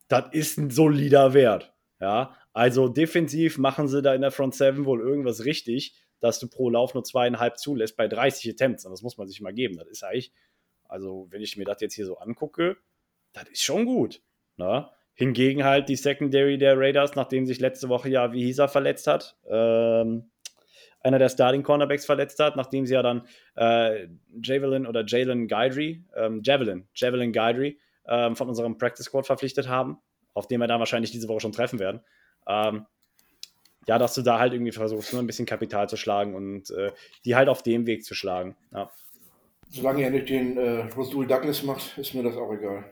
[0.09, 1.73] Das ist ein solider Wert.
[2.01, 6.49] Ja, also defensiv machen sie da in der Front 7 wohl irgendwas richtig, dass du
[6.49, 8.85] pro Lauf nur zweieinhalb zulässt bei 30 Attempts.
[8.85, 9.77] Und das muss man sich mal geben.
[9.77, 10.33] Das ist eigentlich,
[10.89, 12.77] also wenn ich mir das jetzt hier so angucke,
[13.33, 14.21] das ist schon gut.
[14.57, 14.89] Ne?
[15.15, 19.37] Hingegen halt die Secondary der Raiders, nachdem sich letzte Woche ja, wie er, verletzt hat,
[19.49, 20.31] ähm,
[21.01, 23.27] einer der Starting Cornerbacks verletzt hat, nachdem sie ja dann
[23.57, 24.09] äh,
[24.43, 29.99] Javelin oder Jalen Guidry, ähm, Javelin, Javelin Guidry ähm, von unserem Practice Squad verpflichtet haben,
[30.35, 32.01] auf dem wir dann wahrscheinlich diese Woche schon treffen werden.
[32.49, 32.87] Ähm,
[33.87, 36.93] ja, dass du da halt irgendwie versuchst, nur ein bisschen Kapital zu schlagen und äh,
[37.25, 38.57] die halt auf dem Weg zu schlagen.
[38.73, 38.91] Ja.
[39.71, 42.85] Solange er nicht den äh, Rasul Douglas macht, ist mir das auch egal.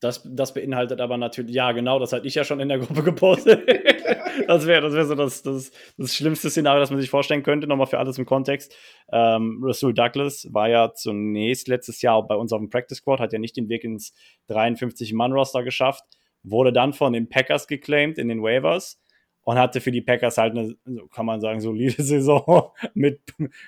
[0.00, 3.02] Das, das beinhaltet aber natürlich, ja, genau, das hatte ich ja schon in der Gruppe
[3.02, 3.68] gepostet.
[4.46, 7.66] das wäre das wär so das, das, das schlimmste Szenario, das man sich vorstellen könnte,
[7.66, 8.76] nochmal für alles im Kontext.
[9.12, 13.32] Ähm, Rasul Douglas war ja zunächst letztes Jahr bei uns auf dem Practice Squad, hat
[13.32, 14.14] ja nicht den Weg ins
[14.48, 16.04] 53-Mann-Roster geschafft,
[16.50, 19.00] wurde dann von den Packers geclaimed in den Waivers
[19.42, 20.76] und hatte für die Packers halt eine,
[21.10, 23.20] kann man sagen, solide Saison mit,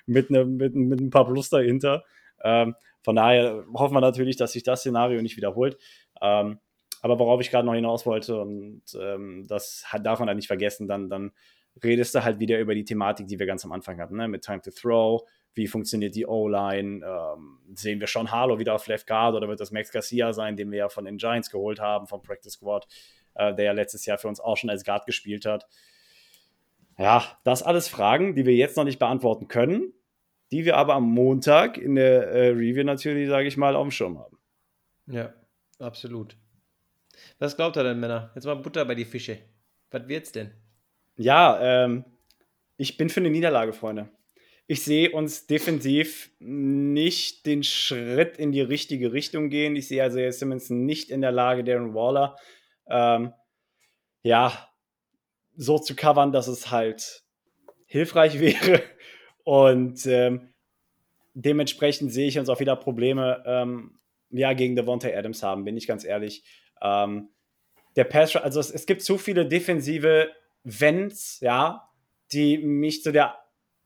[0.06, 2.04] mit, ne, mit, mit ein paar Plus dahinter.
[2.42, 5.78] Ähm, von daher hoffen wir natürlich, dass sich das Szenario nicht wiederholt.
[6.20, 6.58] Ähm,
[7.02, 10.86] aber worauf ich gerade noch hinaus wollte, und ähm, das darf man halt nicht vergessen,
[10.86, 11.32] dann, dann
[11.82, 14.28] redest du halt wieder über die Thematik, die wir ganz am Anfang hatten, ne?
[14.28, 15.22] mit Time to Throw,
[15.54, 19.60] wie funktioniert die O-Line, ähm, sehen wir schon Harlow wieder auf Left Guard oder wird
[19.60, 22.86] das Max Garcia sein, den wir ja von den Giants geholt haben, vom Practice Squad,
[23.34, 25.66] äh, der ja letztes Jahr für uns auch schon als Guard gespielt hat.
[26.98, 29.92] Ja, das alles Fragen, die wir jetzt noch nicht beantworten können,
[30.52, 33.90] die wir aber am Montag in der äh, Review natürlich, sage ich mal, auf dem
[33.90, 34.38] Schirm haben.
[35.06, 35.32] Ja,
[35.78, 36.36] absolut.
[37.38, 38.30] Was glaubt ihr denn, Männer?
[38.34, 39.38] Jetzt mal Butter bei die Fische.
[39.90, 40.52] Was wird's denn?
[41.16, 42.04] Ja, ähm,
[42.76, 44.08] ich bin für eine Niederlage, Freunde.
[44.70, 49.74] Ich sehe uns defensiv nicht den Schritt in die richtige Richtung gehen.
[49.74, 52.36] Ich sehe also Simmons nicht in der Lage, Darren Waller
[52.88, 53.32] ähm,
[54.22, 54.70] ja
[55.56, 57.24] so zu covern, dass es halt
[57.86, 58.80] hilfreich wäre.
[59.42, 60.54] Und ähm,
[61.34, 63.98] dementsprechend sehe ich uns auch wieder Probleme ähm,
[64.30, 66.44] ja, gegen Devontae Adams haben, bin ich ganz ehrlich.
[66.80, 67.30] Ähm,
[67.96, 70.30] der Pass, also es, es, gibt zu viele defensive
[70.62, 71.90] Vents, ja,
[72.30, 73.34] die mich zu der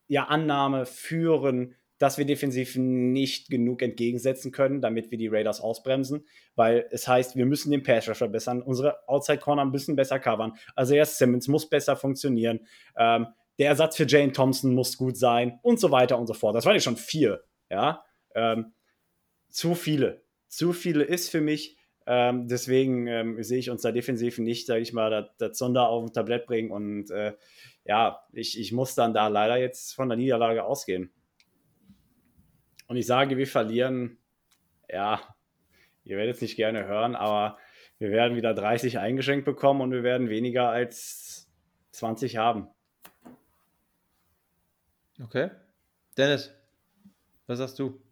[0.06, 6.26] ja, Annahme führen, dass wir defensiv nicht genug entgegensetzen können, damit wir die Raiders ausbremsen,
[6.54, 10.54] weil es heißt, wir müssen den Pass Rush verbessern, unsere Outside Corner müssen besser covern,
[10.74, 13.28] also erst Simmons muss besser funktionieren, ähm,
[13.58, 16.56] der Ersatz für Jane Thompson muss gut sein und so weiter und so fort.
[16.56, 18.04] Das waren ja schon vier, ja.
[18.34, 18.72] Ähm,
[19.48, 20.24] zu viele.
[20.48, 21.78] Zu viele ist für mich.
[22.06, 25.88] Ähm, deswegen ähm, sehe ich uns da defensiv nicht, sage ich mal, das, das Sonder
[25.88, 26.70] auf ein Tablett bringen.
[26.70, 27.34] Und äh,
[27.84, 31.10] ja, ich, ich muss dann da leider jetzt von der Niederlage ausgehen.
[32.86, 34.18] Und ich sage, wir verlieren,
[34.90, 35.20] ja,
[36.04, 37.58] ihr werdet es nicht gerne hören, aber
[37.98, 41.50] wir werden wieder 30 eingeschenkt bekommen und wir werden weniger als
[41.92, 42.68] 20 haben.
[45.22, 45.50] Okay.
[46.16, 46.54] Dennis,
[47.46, 48.03] was sagst du?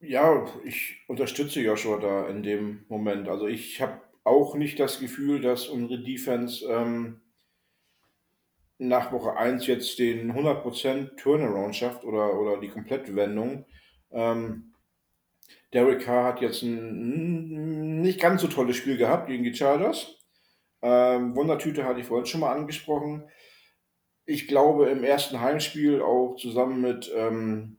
[0.00, 3.28] Ja, ich unterstütze Joshua da in dem Moment.
[3.28, 7.20] Also ich habe auch nicht das Gefühl, dass unsere Defense ähm,
[8.78, 13.64] nach Woche 1 jetzt den 100% Turnaround schafft oder, oder die Komplettwendung.
[14.10, 14.74] Ähm,
[15.72, 20.18] Derek Carr hat jetzt ein nicht ganz so tolles Spiel gehabt gegen die Chargers.
[20.82, 23.28] Ähm, Wundertüte hatte ich vorhin schon mal angesprochen.
[24.26, 27.75] Ich glaube, im ersten Heimspiel auch zusammen mit ähm,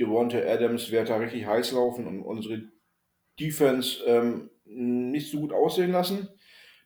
[0.00, 2.62] Devonta Adams wird da richtig heiß laufen und unsere
[3.38, 6.28] Defense ähm, nicht so gut aussehen lassen.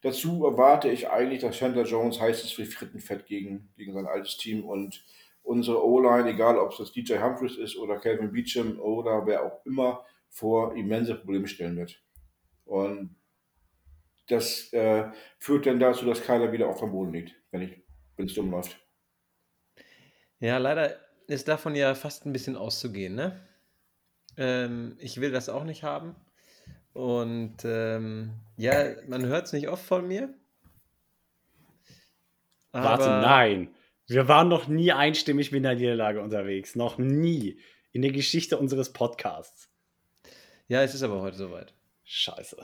[0.03, 4.37] Dazu erwarte ich eigentlich, dass Chandler Jones heiß ist wie Frittenfett gegen, gegen sein altes
[4.37, 5.05] Team und
[5.43, 9.65] unsere O-Line, egal ob es das DJ Humphries ist oder Calvin Beecham oder wer auch
[9.65, 12.03] immer, vor immense Probleme stellen wird.
[12.65, 13.17] Und
[14.27, 17.85] das äh, führt dann dazu, dass Kyler wieder auf dem Boden liegt, wenn
[18.19, 18.79] es dumm läuft.
[20.41, 23.41] Ja, leider ist davon ja fast ein bisschen auszugehen, ne?
[24.37, 26.17] Ähm, ich will das auch nicht haben.
[26.93, 30.33] Und ähm, ja, man hört es nicht oft von mir.
[32.73, 33.75] Warte, nein.
[34.07, 36.75] Wir waren noch nie einstimmig mit einer Niederlage unterwegs.
[36.75, 37.61] Noch nie.
[37.93, 39.71] In der Geschichte unseres Podcasts.
[40.67, 41.73] Ja, es ist aber heute soweit.
[42.05, 42.57] Scheiße.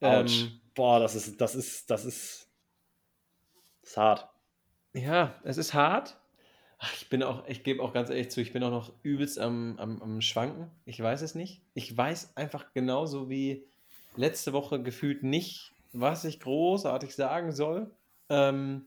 [0.00, 0.42] Autsch.
[0.42, 2.48] Ähm, Boah, das ist, das ist, das ist,
[3.82, 4.28] das ist hart.
[4.94, 6.16] Ja, es ist hart.
[6.94, 9.76] Ich bin auch, ich gebe auch ganz ehrlich zu, ich bin auch noch übelst am,
[9.78, 10.70] am, am Schwanken.
[10.84, 11.62] Ich weiß es nicht.
[11.74, 13.64] Ich weiß einfach genauso wie,
[14.18, 17.90] letzte Woche gefühlt nicht, was ich großartig sagen soll.
[18.28, 18.86] Ähm,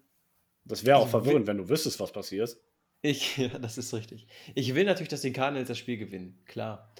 [0.66, 2.58] Das wäre auch verwirrend, wenn du wüsstest, was passiert.
[3.02, 4.28] ich, ja, das ist richtig.
[4.56, 6.94] Ich will natürlich, dass die Cardinals das Spiel gewinnen, klar.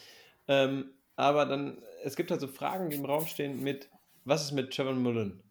[0.48, 3.90] Ähm, aber dann, es gibt halt so Fragen, die im Raum stehen mit,
[4.26, 5.44] was ist mit Trevor Mullen?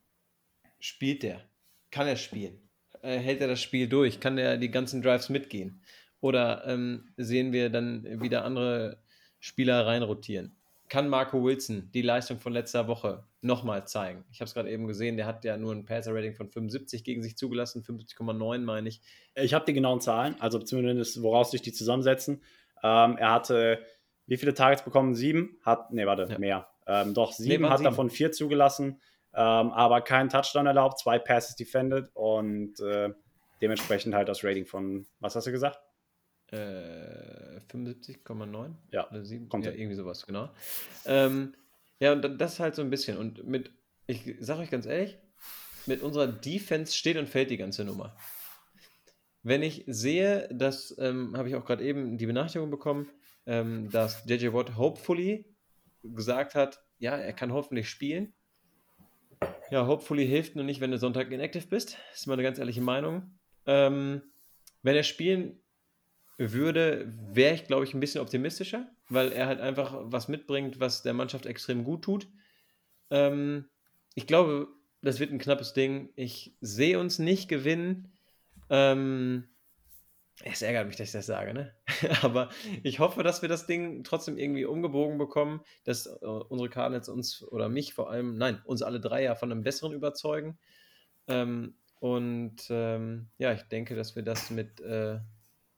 [0.80, 1.48] Spielt der?
[1.90, 2.69] Kann er spielen?
[3.02, 4.20] Äh, hält er das Spiel durch?
[4.20, 5.82] Kann er die ganzen Drives mitgehen?
[6.20, 8.98] Oder ähm, sehen wir dann wieder andere
[9.38, 10.56] Spieler reinrotieren?
[10.88, 14.24] Kann Marco Wilson die Leistung von letzter Woche nochmal zeigen?
[14.32, 17.22] Ich habe es gerade eben gesehen, der hat ja nur ein Passer-Rating von 75 gegen
[17.22, 19.00] sich zugelassen, 75,9 meine ich.
[19.36, 22.42] Ich habe die genauen Zahlen, also zumindest woraus sich die zusammensetzen.
[22.82, 23.78] Ähm, er hatte
[24.26, 25.14] wie viele Targets bekommen?
[25.14, 25.58] Sieben?
[25.62, 26.38] Hat, nee, warte, Ja.
[26.38, 26.68] mehr.
[26.86, 27.90] Ähm, doch, sieben, waren hat sieben.
[27.90, 29.00] davon vier zugelassen,
[29.34, 33.10] ähm, aber keinen Touchdown erlaubt, zwei Passes defended und äh,
[33.62, 35.78] dementsprechend halt das Rating von, was hast du gesagt?
[36.52, 38.72] Äh, 75,9?
[38.90, 39.48] Ja, Oder sieben?
[39.48, 39.80] kommt ja, hin.
[39.80, 40.50] irgendwie sowas, genau.
[41.06, 41.54] Ähm,
[42.00, 43.16] ja, und da- das ist halt so ein bisschen.
[43.18, 43.70] Und mit,
[44.06, 45.18] ich sag euch ganz ehrlich,
[45.86, 48.16] mit unserer Defense steht und fällt die ganze Nummer.
[49.42, 53.08] Wenn ich sehe, das ähm, habe ich auch gerade eben die Benachrichtigung bekommen,
[53.46, 55.46] ähm, dass JJ Watt hopefully
[56.02, 58.34] gesagt hat, ja, er kann hoffentlich spielen.
[59.70, 61.96] Ja, hopefully hilft nur nicht, wenn du Sonntag inactive bist.
[62.10, 63.38] Das ist meine ganz ehrliche Meinung.
[63.66, 64.22] Ähm,
[64.82, 65.60] wenn er spielen
[66.38, 71.02] würde, wäre ich, glaube ich, ein bisschen optimistischer, weil er halt einfach was mitbringt, was
[71.02, 72.28] der Mannschaft extrem gut tut.
[73.10, 73.68] Ähm,
[74.14, 74.68] ich glaube,
[75.02, 76.10] das wird ein knappes Ding.
[76.16, 78.12] Ich sehe uns nicht gewinnen.
[78.70, 79.48] Ähm,
[80.44, 81.74] es ärgert mich, dass ich das sage, ne?
[82.22, 82.48] Aber
[82.82, 87.42] ich hoffe, dass wir das Ding trotzdem irgendwie umgebogen bekommen, dass äh, unsere Cardinals uns
[87.42, 90.58] oder mich vor allem, nein, uns alle drei ja von einem besseren überzeugen.
[91.28, 95.18] Ähm, und ähm, ja, ich denke, dass wir das mit äh,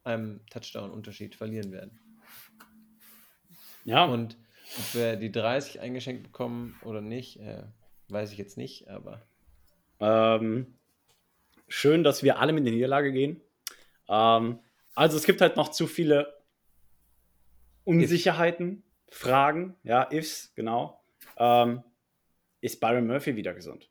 [0.04, 1.98] einem Touchdown-Unterschied verlieren werden.
[3.84, 4.36] Ja, Und
[4.78, 7.64] ob wir die 30 eingeschenkt bekommen oder nicht, äh,
[8.08, 9.22] weiß ich jetzt nicht, aber
[10.00, 10.74] Ähm,
[11.68, 13.40] schön, dass wir alle mit in die Niederlage gehen.
[14.12, 14.60] Ähm,
[14.94, 16.34] also es gibt halt noch zu viele
[17.84, 21.02] Unsicherheiten, Fragen, ja, Ifs, genau.
[21.36, 21.82] Ähm,
[22.60, 23.90] ist Byron Murphy wieder gesund?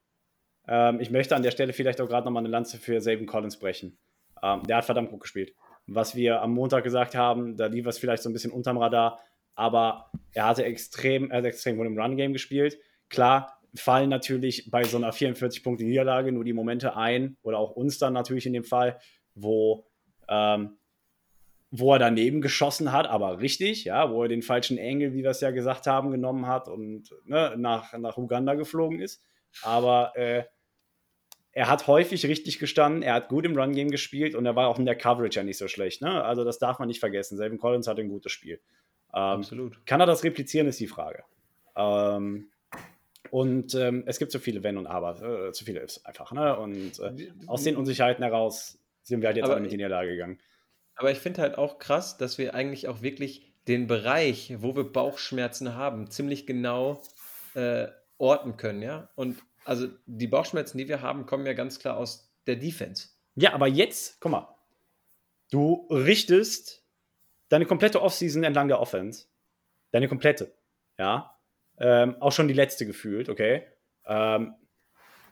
[0.68, 3.58] Ähm, ich möchte an der Stelle vielleicht auch gerade nochmal eine Lanze für Saban Collins
[3.58, 3.98] brechen.
[4.42, 5.54] Ähm, der hat verdammt gut gespielt.
[5.88, 9.20] Was wir am Montag gesagt haben, da lief es vielleicht so ein bisschen unterm Radar,
[9.56, 12.80] aber er hatte extrem, er hat extrem gut im Run-Game gespielt.
[13.10, 18.14] Klar, fallen natürlich bei so einer 44-Punkte-Niederlage nur die Momente ein, oder auch uns dann
[18.14, 19.00] natürlich in dem Fall,
[19.34, 19.88] wo,
[20.32, 20.78] ähm,
[21.70, 25.30] wo er daneben geschossen hat, aber richtig, ja, wo er den falschen Engel, wie wir
[25.30, 29.24] es ja gesagt haben, genommen hat und ne, nach, nach Uganda geflogen ist.
[29.62, 30.44] Aber äh,
[31.54, 34.80] er hat häufig richtig gestanden, er hat gut im Run-Game gespielt und er war auch
[34.80, 36.02] in der Coverage ja nicht so schlecht.
[36.02, 36.24] Ne?
[36.24, 37.38] Also das darf man nicht vergessen.
[37.38, 38.60] Selvin Collins hatte ein gutes Spiel.
[39.14, 39.86] Ähm, absolut.
[39.86, 41.24] kann er das replizieren, ist die Frage.
[41.76, 42.50] Ähm,
[43.30, 46.32] und ähm, es gibt zu viele Wenn und Aber, äh, zu viele Ifs einfach.
[46.32, 46.58] Ne?
[46.58, 49.84] Und äh, aus den Unsicherheiten heraus sind wir halt jetzt Aber alle mit in die
[49.84, 50.40] Niederlage gegangen.
[50.96, 54.84] Aber ich finde halt auch krass, dass wir eigentlich auch wirklich den Bereich, wo wir
[54.84, 57.02] Bauchschmerzen haben, ziemlich genau
[57.54, 57.88] äh,
[58.18, 59.10] orten können, ja.
[59.16, 63.10] Und also die Bauchschmerzen, die wir haben, kommen ja ganz klar aus der Defense.
[63.36, 64.56] Ja, aber jetzt, guck mal,
[65.52, 66.84] du richtest
[67.50, 69.28] deine komplette Offseason entlang der Offense.
[69.92, 70.56] Deine komplette.
[70.98, 71.38] Ja.
[71.78, 73.68] Ähm, auch schon die letzte gefühlt, okay.
[74.06, 74.56] Ähm,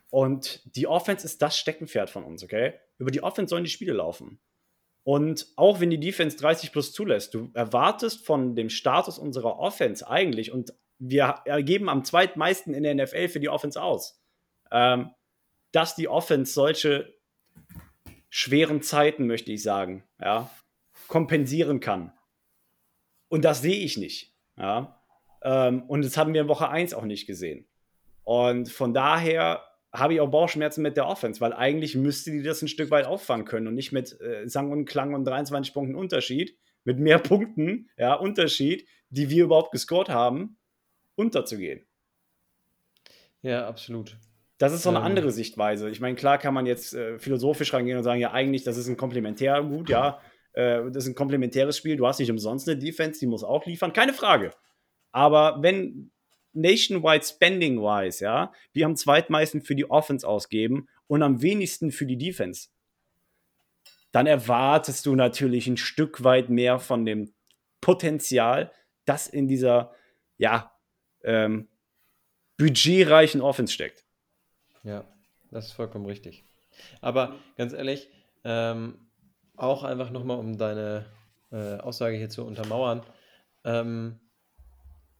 [0.09, 2.79] und die Offense ist das Steckenpferd von uns, okay?
[2.99, 4.39] Über die Offense sollen die Spiele laufen.
[5.03, 10.07] Und auch wenn die Defense 30 plus zulässt, du erwartest von dem Status unserer Offense
[10.07, 14.21] eigentlich, und wir geben am zweitmeisten in der NFL für die Offense aus,
[14.71, 15.11] ähm,
[15.71, 17.15] dass die Offense solche
[18.29, 20.49] schweren Zeiten, möchte ich sagen, ja,
[21.07, 22.13] kompensieren kann.
[23.29, 24.35] Und das sehe ich nicht.
[24.57, 25.01] Ja.
[25.41, 27.67] Ähm, und das haben wir in Woche 1 auch nicht gesehen.
[28.23, 32.61] Und von daher habe ich auch Bauchschmerzen mit der Offense, weil eigentlich müsste die das
[32.61, 35.95] ein Stück weit auffangen können und nicht mit äh, Sang und Klang und 23 Punkten
[35.95, 40.57] Unterschied, mit mehr Punkten, ja, Unterschied, die wir überhaupt gescored haben,
[41.15, 41.85] unterzugehen.
[43.41, 44.17] Ja, absolut.
[44.57, 45.05] Das ist so eine Ähm.
[45.05, 45.89] andere Sichtweise.
[45.89, 48.89] Ich meine, klar kann man jetzt äh, philosophisch rangehen und sagen, ja, eigentlich, das ist
[48.89, 50.19] ein Komplementärgut, ja.
[50.53, 51.95] Äh, das ist ein komplementäres Spiel.
[51.95, 54.51] Du hast nicht umsonst eine Defense, die muss auch liefern, keine Frage.
[55.11, 56.11] Aber wenn
[56.53, 62.17] nationwide spending-wise, ja, wir am zweitmeisten für die Offense ausgeben und am wenigsten für die
[62.17, 62.69] Defense,
[64.11, 67.33] dann erwartest du natürlich ein Stück weit mehr von dem
[67.81, 68.71] Potenzial,
[69.05, 69.93] das in dieser,
[70.37, 70.71] ja,
[71.23, 71.67] ähm,
[72.57, 74.03] budgetreichen Offense steckt.
[74.83, 75.05] Ja,
[75.51, 76.43] das ist vollkommen richtig.
[77.01, 78.09] Aber ganz ehrlich,
[78.43, 79.09] ähm,
[79.55, 81.05] auch einfach nochmal, um deine
[81.51, 83.03] äh, Aussage hier zu untermauern,
[83.63, 84.19] ähm,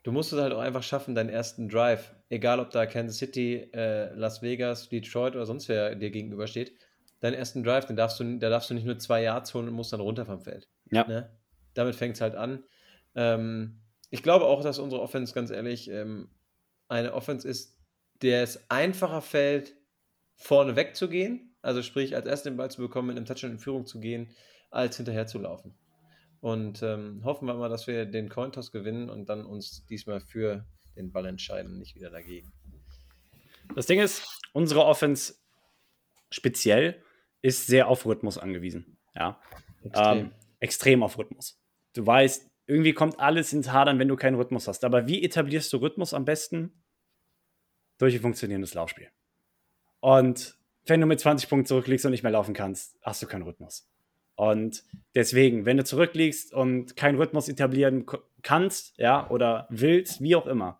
[0.03, 3.69] du musst es halt auch einfach schaffen, deinen ersten Drive egal ob da Kansas City,
[3.73, 6.73] äh, Las Vegas, Detroit oder sonst wer dir gegenübersteht,
[7.19, 9.73] deinen ersten Drive, den darfst du, da darfst du nicht nur zwei Yards holen und
[9.73, 10.69] musst dann runter vom Feld.
[10.91, 11.05] Ja.
[11.07, 11.37] Ne?
[11.73, 12.63] Damit fängt es halt an.
[13.15, 16.29] Ähm, ich glaube auch, dass unsere Offense, ganz ehrlich, ähm,
[16.87, 17.77] eine Offense ist,
[18.21, 19.75] der es einfacher fällt,
[20.35, 23.85] vorne wegzugehen, also sprich, als erst den Ball zu bekommen, mit einem Touchdown in Führung
[23.85, 24.29] zu gehen,
[24.71, 25.75] als hinterher zu laufen.
[26.41, 30.65] Und ähm, hoffen wir mal, dass wir den Cointoss gewinnen und dann uns diesmal für
[30.95, 32.51] den Ball entscheiden, nicht wieder dagegen.
[33.75, 34.23] Das Ding ist,
[34.53, 35.35] unsere Offense
[36.31, 37.03] speziell
[37.41, 38.97] ist sehr auf Rhythmus angewiesen.
[39.15, 39.39] Ja.
[39.83, 40.17] Extrem.
[40.17, 41.59] Ähm, extrem auf Rhythmus.
[41.93, 44.83] Du weißt, irgendwie kommt alles ins Hadern, wenn du keinen Rhythmus hast.
[44.83, 46.83] Aber wie etablierst du Rhythmus am besten?
[47.97, 49.09] Durch ein funktionierendes Laufspiel.
[49.99, 53.41] Und wenn du mit 20 Punkten zurückliegst und nicht mehr laufen kannst, hast du keinen
[53.41, 53.88] Rhythmus.
[54.39, 54.85] Und
[55.15, 58.05] deswegen, wenn du zurückliegst und keinen Rhythmus etablieren
[58.41, 60.79] kannst, ja, oder willst, wie auch immer,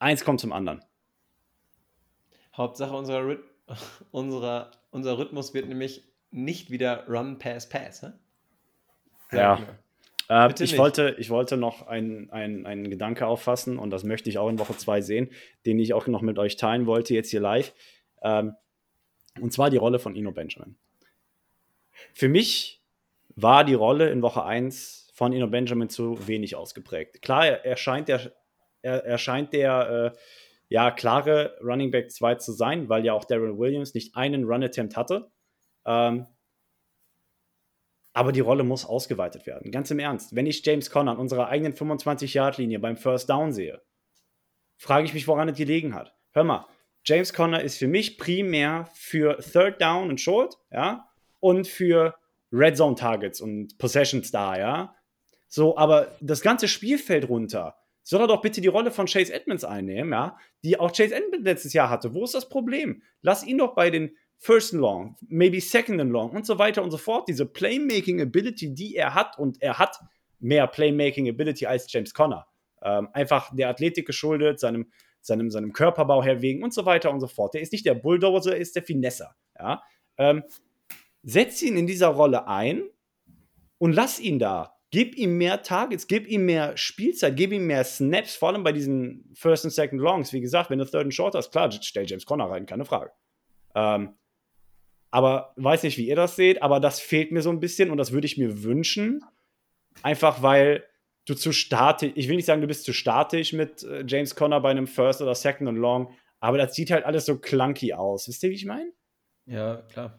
[0.00, 0.84] eins kommt zum anderen.
[2.56, 3.44] Hauptsache unserer, Rhyth
[4.10, 6.02] unserer, unser Rhythmus wird nämlich
[6.32, 8.02] nicht wieder Run, Pass, Pass.
[9.28, 9.36] Hä?
[9.36, 9.60] Ja.
[10.28, 10.78] Äh, ich, nicht.
[10.78, 14.76] wollte, ich wollte noch einen ein Gedanke auffassen und das möchte ich auch in Woche
[14.76, 15.30] 2 sehen,
[15.66, 17.72] den ich auch noch mit euch teilen wollte, jetzt hier live.
[18.22, 18.56] Ähm,
[19.40, 20.74] und zwar die Rolle von Ino Benjamin.
[22.12, 22.82] Für mich
[23.34, 27.22] war die Rolle in Woche 1 von Ino Benjamin zu wenig ausgeprägt.
[27.22, 28.32] Klar, er, er scheint der,
[28.82, 30.18] er, er scheint der äh,
[30.68, 34.96] ja, klare Running Back 2 zu sein, weil ja auch Darren Williams nicht einen Run-Attempt
[34.96, 35.30] hatte.
[35.84, 36.26] Ähm,
[38.14, 39.70] aber die Rolle muss ausgeweitet werden.
[39.70, 40.34] Ganz im Ernst.
[40.34, 43.82] Wenn ich James Conner an unserer eigenen 25-Yard-Linie beim First Down sehe,
[44.76, 46.14] frage ich mich, woran es gelegen hat.
[46.32, 46.66] Hör mal,
[47.04, 51.08] James Conner ist für mich primär für Third Down und Short, ja,
[51.42, 52.14] und für
[52.52, 54.94] Red Zone Targets und Possessions da, ja.
[55.48, 59.64] So, aber das ganze Spielfeld runter soll er doch bitte die Rolle von Chase Edmonds
[59.64, 62.14] einnehmen, ja, die auch Chase Edmonds letztes Jahr hatte.
[62.14, 63.02] Wo ist das Problem?
[63.20, 66.82] Lass ihn doch bei den First and Long, maybe Second and Long und so weiter
[66.82, 67.28] und so fort.
[67.28, 69.98] Diese Playmaking Ability, die er hat, und er hat
[70.40, 72.46] mehr Playmaking Ability als James Conner.
[72.82, 74.90] Ähm, einfach der Athletik geschuldet, seinem,
[75.20, 77.54] seinem, seinem Körperbau her wegen und so weiter und so fort.
[77.54, 79.36] Der ist nicht der Bulldozer, er ist der Finesser.
[79.58, 79.82] Ja?
[80.18, 80.42] Ähm,
[81.22, 82.82] setz ihn in dieser Rolle ein
[83.78, 84.76] und lass ihn da.
[84.90, 88.72] Gib ihm mehr Targets, gib ihm mehr Spielzeit, gib ihm mehr Snaps, vor allem bei
[88.72, 90.34] diesen First und Second Longs.
[90.34, 93.10] Wie gesagt, wenn du Third and Short hast, klar, stell James Conner rein, keine Frage.
[93.74, 94.14] Ähm,
[95.10, 97.96] aber weiß nicht, wie ihr das seht, aber das fehlt mir so ein bisschen und
[97.96, 99.24] das würde ich mir wünschen.
[100.02, 100.84] Einfach weil
[101.24, 104.60] du zu statisch, ich will nicht sagen, du bist zu statisch mit äh, James Conner
[104.60, 108.28] bei einem First oder Second und Long, aber das sieht halt alles so clunky aus.
[108.28, 108.92] Wisst ihr, wie ich meine?
[109.46, 110.18] Ja, klar.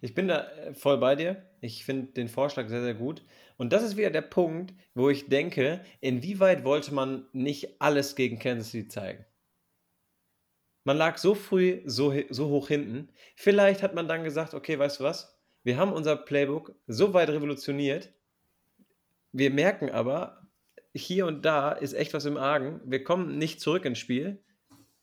[0.00, 1.42] Ich bin da äh, voll bei dir.
[1.60, 3.22] Ich finde den Vorschlag sehr, sehr gut.
[3.56, 8.38] Und das ist wieder der Punkt, wo ich denke, inwieweit wollte man nicht alles gegen
[8.38, 9.24] Kansas City zeigen?
[10.84, 13.10] Man lag so früh so, so hoch hinten.
[13.36, 15.38] Vielleicht hat man dann gesagt, okay, weißt du was?
[15.62, 18.12] Wir haben unser Playbook so weit revolutioniert.
[19.32, 20.48] Wir merken aber,
[20.94, 22.80] hier und da ist echt was im Argen.
[22.84, 24.42] Wir kommen nicht zurück ins Spiel.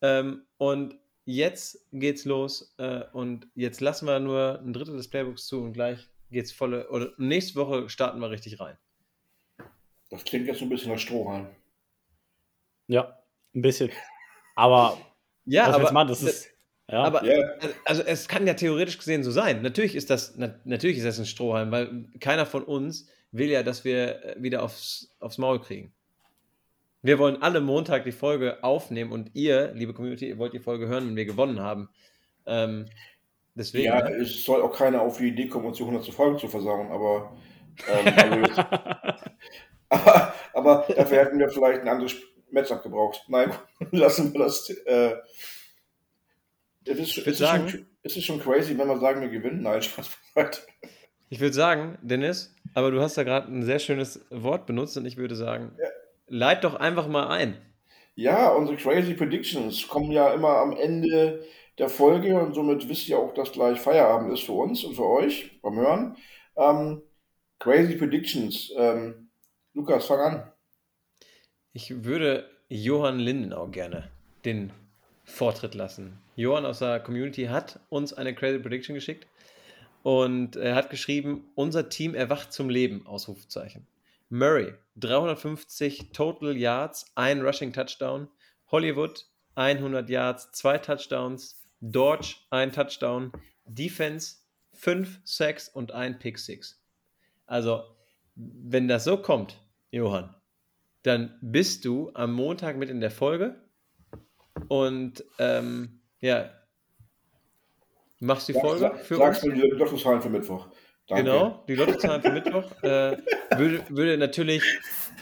[0.02, 0.98] Ähm, und
[1.28, 2.74] jetzt geht's los.
[2.78, 6.00] Äh, und jetzt lassen wir nur ein Drittel des Playbooks zu und gleich
[6.32, 6.90] geht's volle.
[6.90, 8.78] Oder nächste Woche starten wir richtig rein.
[10.10, 11.48] Das klingt jetzt so ein bisschen nach Strohhalm.
[12.88, 13.20] Ja,
[13.54, 13.92] ein bisschen.
[14.56, 14.98] Aber
[15.46, 16.08] Ja, was aber, machen?
[16.10, 16.50] das ist.
[16.90, 17.36] Ja, aber Ja.
[17.86, 19.62] also es kann ja theoretisch gesehen so sein.
[19.62, 23.64] Natürlich ist das, na, natürlich ist das ein Strohhalm, weil keiner von uns will ja,
[23.64, 25.94] dass wir äh, wieder aufs, aufs Maul kriegen.
[27.02, 30.88] Wir wollen alle Montag die Folge aufnehmen und ihr, liebe Community, ihr wollt die Folge
[30.88, 31.90] hören, wenn wir gewonnen haben.
[32.46, 32.86] Ähm,
[33.56, 33.86] deswegen.
[33.86, 34.16] Ja, ne?
[34.16, 36.08] es soll auch keiner auf die Idee kommen, uns die 100.
[36.14, 37.38] Folge zu versauen, aber,
[37.88, 38.62] ähm, also
[39.90, 42.16] aber, aber dafür hätten wir vielleicht ein anderes
[42.52, 43.24] Matchup gebraucht.
[43.28, 43.52] Nein,
[43.92, 44.70] lassen wir das.
[44.70, 45.16] Äh,
[46.86, 49.62] es ist, es, ist sagen- schon, es ist schon crazy, wenn wir sagen, wir gewinnen.
[49.62, 50.62] Nein, Spaß beiseite.
[51.30, 55.06] Ich würde sagen, Dennis, aber du hast da gerade ein sehr schönes Wort benutzt und
[55.06, 55.78] ich würde sagen,
[56.28, 57.58] leit doch einfach mal ein.
[58.16, 61.46] Ja, unsere crazy Predictions kommen ja immer am Ende
[61.78, 65.06] der Folge und somit wisst ihr auch, dass gleich Feierabend ist für uns und für
[65.06, 66.18] euch beim Hören.
[66.56, 67.02] Ähm,
[67.60, 68.74] crazy Predictions.
[68.76, 69.30] Ähm,
[69.74, 70.52] Lukas, fang an.
[71.74, 74.10] Ich würde Johann Lindenau gerne
[74.44, 74.74] den
[75.24, 76.18] Vortritt lassen.
[76.36, 79.28] Johann aus der Community hat uns eine Crazy Prediction geschickt
[80.02, 83.86] und er hat geschrieben, unser Team erwacht zum Leben, Ausrufezeichen.
[84.30, 88.28] Murray, 350 Total Yards, ein Rushing Touchdown.
[88.72, 89.26] Hollywood,
[89.56, 91.62] 100 Yards, zwei Touchdowns.
[91.80, 93.32] Dodge, ein Touchdown.
[93.66, 94.38] Defense,
[94.74, 96.82] 5 Sacks und ein Pick Six.
[97.46, 97.84] Also,
[98.36, 99.62] wenn das so kommt,
[99.92, 100.36] Johann,
[101.04, 103.56] dann bist du am Montag mit in der Folge
[104.68, 106.52] und ähm, ja,
[108.20, 109.56] machst die Folge Sag, für sagst uns.
[109.56, 110.68] mir die Lottozahlen für Mittwoch.
[111.08, 111.24] Danke.
[111.24, 113.18] Genau, die Lottozahlen für Mittwoch äh,
[113.58, 114.62] würde, würde natürlich,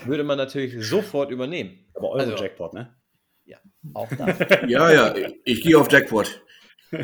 [0.05, 1.85] würde man natürlich sofort übernehmen.
[1.93, 2.95] Aber eure Also- Jackpot, ne?
[3.45, 3.57] Ja.
[3.93, 4.25] Auch da.
[4.67, 6.41] Ja, ja, ich, ich gehe auf Jackpot.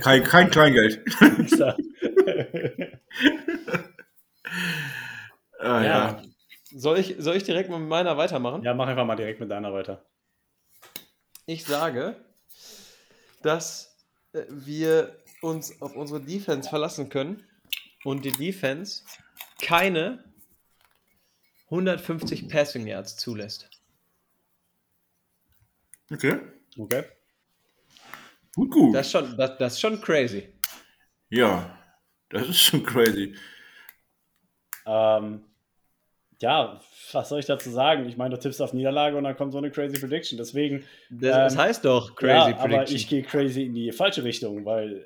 [0.02, 1.04] Kein, kein Kleingeld.
[5.60, 6.22] Ah, Ja.
[6.74, 8.64] Soll ich, soll ich direkt mit meiner weitermachen?
[8.64, 10.06] ja, mach einfach mal direkt mit deiner weiter.
[11.46, 12.16] Ich sage,
[13.44, 13.98] dass
[14.32, 17.44] äh, wir uns auf unsere Defense verlassen können
[18.04, 19.04] und die Defense
[19.62, 20.24] keine
[21.70, 23.70] 150 Passing Yards zulässt.
[26.12, 26.40] Okay.
[26.78, 27.04] Okay.
[28.56, 28.96] Gut, gut.
[28.96, 30.50] Das ist schon, das, das ist schon crazy.
[31.30, 31.78] ja,
[32.30, 33.36] das ist schon crazy.
[34.86, 35.46] Ähm,
[36.42, 36.82] ja,
[37.12, 38.08] was soll ich dazu sagen?
[38.10, 40.38] Ich meine, du tippst auf Niederlage und dann kommt so eine crazy Prediction.
[40.38, 42.96] Deswegen, Das, das Ähm, heißt doch crazy ja, aber Prediction.
[42.96, 45.06] ich gehe crazy in die falsche Richtung, weil.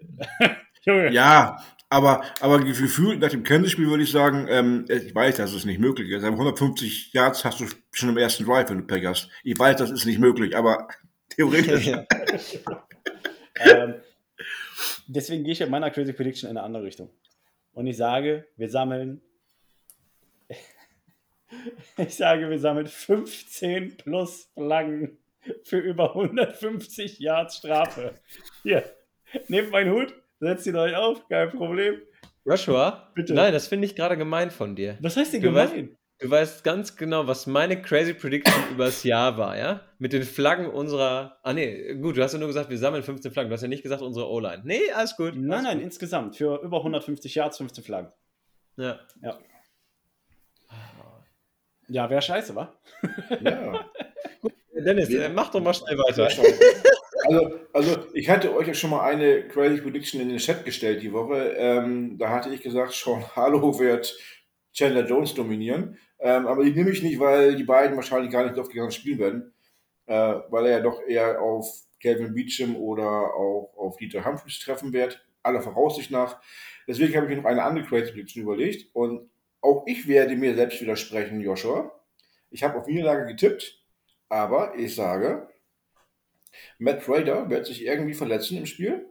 [0.86, 1.12] Junge.
[1.12, 5.66] Ja, aber, aber gefühlt nach dem Kansas-Spiel würde ich sagen, ähm, ich weiß, dass es
[5.66, 6.24] nicht möglich ist.
[6.24, 9.30] Aber 150 Yards hast du schon im ersten Drive, wenn du Pech hast.
[9.44, 10.88] Ich weiß, das ist nicht möglich, aber
[11.30, 11.92] theoretisch.
[13.60, 13.96] Ähm,
[15.08, 17.10] deswegen gehe ich mit meiner Crazy Prediction in eine andere Richtung.
[17.74, 19.22] Und ich sage, wir sammeln.
[21.98, 25.18] Ich sage, wir sammeln 15 plus Flaggen
[25.64, 28.16] für über 150 Yards Strafe.
[28.64, 28.84] Hier,
[29.48, 32.02] nehmt meinen Hut, setzt ihn euch auf, kein Problem.
[32.46, 33.34] Joshua, Bitte.
[33.34, 34.98] nein, das finde ich gerade gemein von dir.
[35.02, 35.98] Was heißt denn Du weißt- gemein?
[36.20, 39.82] Du weißt ganz genau, was meine crazy Prediction übers Jahr war, ja?
[40.00, 41.38] Mit den Flaggen unserer.
[41.44, 43.50] Ah, nee, gut, du hast ja nur gesagt, wir sammeln 15 Flaggen.
[43.50, 44.62] Du hast ja nicht gesagt, unsere O-Line.
[44.64, 45.36] Nee, alles gut.
[45.36, 45.84] Nein, alles nein, gut.
[45.84, 48.14] insgesamt für über 150 Yards 15 Flaggen.
[48.78, 48.98] Ja.
[49.22, 49.38] Ja.
[51.88, 52.74] Ja, wäre scheiße, wa?
[53.42, 53.86] ja.
[54.86, 56.30] Dennis, äh, mach doch mal schnell weiter.
[57.26, 61.02] Also, also ich hatte euch ja schon mal eine Crazy Prediction in den Chat gestellt
[61.02, 61.56] die Woche.
[61.58, 64.16] Ähm, da hatte ich gesagt, Sean Harlow wird
[64.74, 65.98] Chandler Jones dominieren.
[66.20, 69.54] Ähm, aber die nehme ich nicht, weil die beiden wahrscheinlich gar nicht aufgegangen spielen werden.
[70.06, 71.68] Äh, weil er ja doch eher auf
[72.02, 75.26] Calvin Beecham oder auch auf Dieter Humphries treffen wird.
[75.42, 76.40] Aller Voraussicht nach.
[76.88, 78.88] Deswegen habe ich mir noch eine andere Crazy Prediction überlegt.
[78.94, 79.30] Und
[79.62, 81.92] auch ich werde mir selbst widersprechen, Joshua.
[82.52, 83.84] Ich habe auf Niederlage getippt,
[84.30, 85.48] aber ich sage,
[86.80, 89.06] Matt Raider wird sich irgendwie verletzen im Spiel.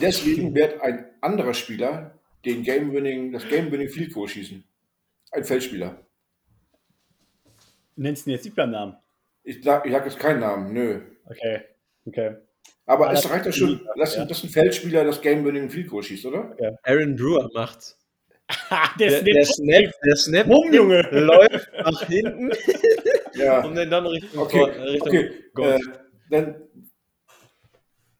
[0.00, 4.64] Deswegen wird ein anderer Spieler den Game -Winning, das Game-Winning Field Goal schießen.
[5.32, 5.98] Ein Feldspieler.
[7.96, 8.96] Nennst du ihn jetzt nicht beim Namen?
[9.42, 11.00] Ich sage ich sag jetzt keinen Namen, nö.
[11.26, 11.60] Okay,
[12.06, 12.36] okay.
[12.86, 14.24] Aber Ah, es reicht ja schon, dass, ja.
[14.24, 16.56] dass ein Feldspieler das Game-Winning Field Goal schießt, oder?
[16.82, 17.96] Aaron Brewer macht's.
[18.70, 21.02] Ha, Der, der Snap, der Snap Bumm, Junge.
[21.12, 22.50] läuft nach hinten,
[23.34, 23.60] Ja.
[23.64, 25.30] um den dann Richtung, Okay, Tor- äh, Richtung okay.
[25.54, 25.74] Goal.
[25.74, 25.78] Äh,
[26.30, 26.62] dann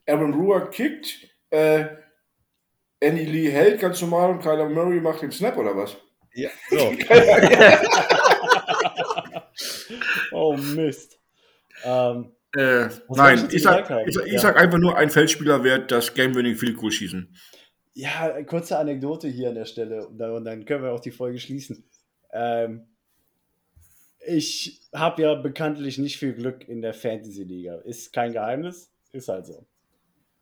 [0.07, 1.85] Aaron Brewer kickt, äh,
[3.01, 5.97] Andy Lee hält ganz normal und Kyler Murray macht den Snap oder was?
[6.35, 6.93] Ja, so.
[10.33, 11.19] Oh Mist.
[11.85, 14.39] Ähm, Äh, nein, ich sag, ich, ich Ja.
[14.41, 17.33] sag einfach nur, ein Feldspieler wird das Game-Winning Field Goal schießen.
[17.95, 21.11] ja, kurze Anekdote hier an der Stelle und dann, und dann können wir auch die
[21.13, 21.85] Folge schließen.
[22.33, 22.87] Ähm,
[24.27, 27.77] ich habe ja bekanntlich nicht viel Glück in der Fantasy-Liga.
[27.81, 29.67] Ist kein Geheimnis, ist halt so.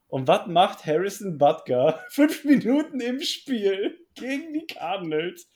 [0.08, 5.48] Und was macht Harrison Butker fünf Minuten im Spiel gegen die Cardinals?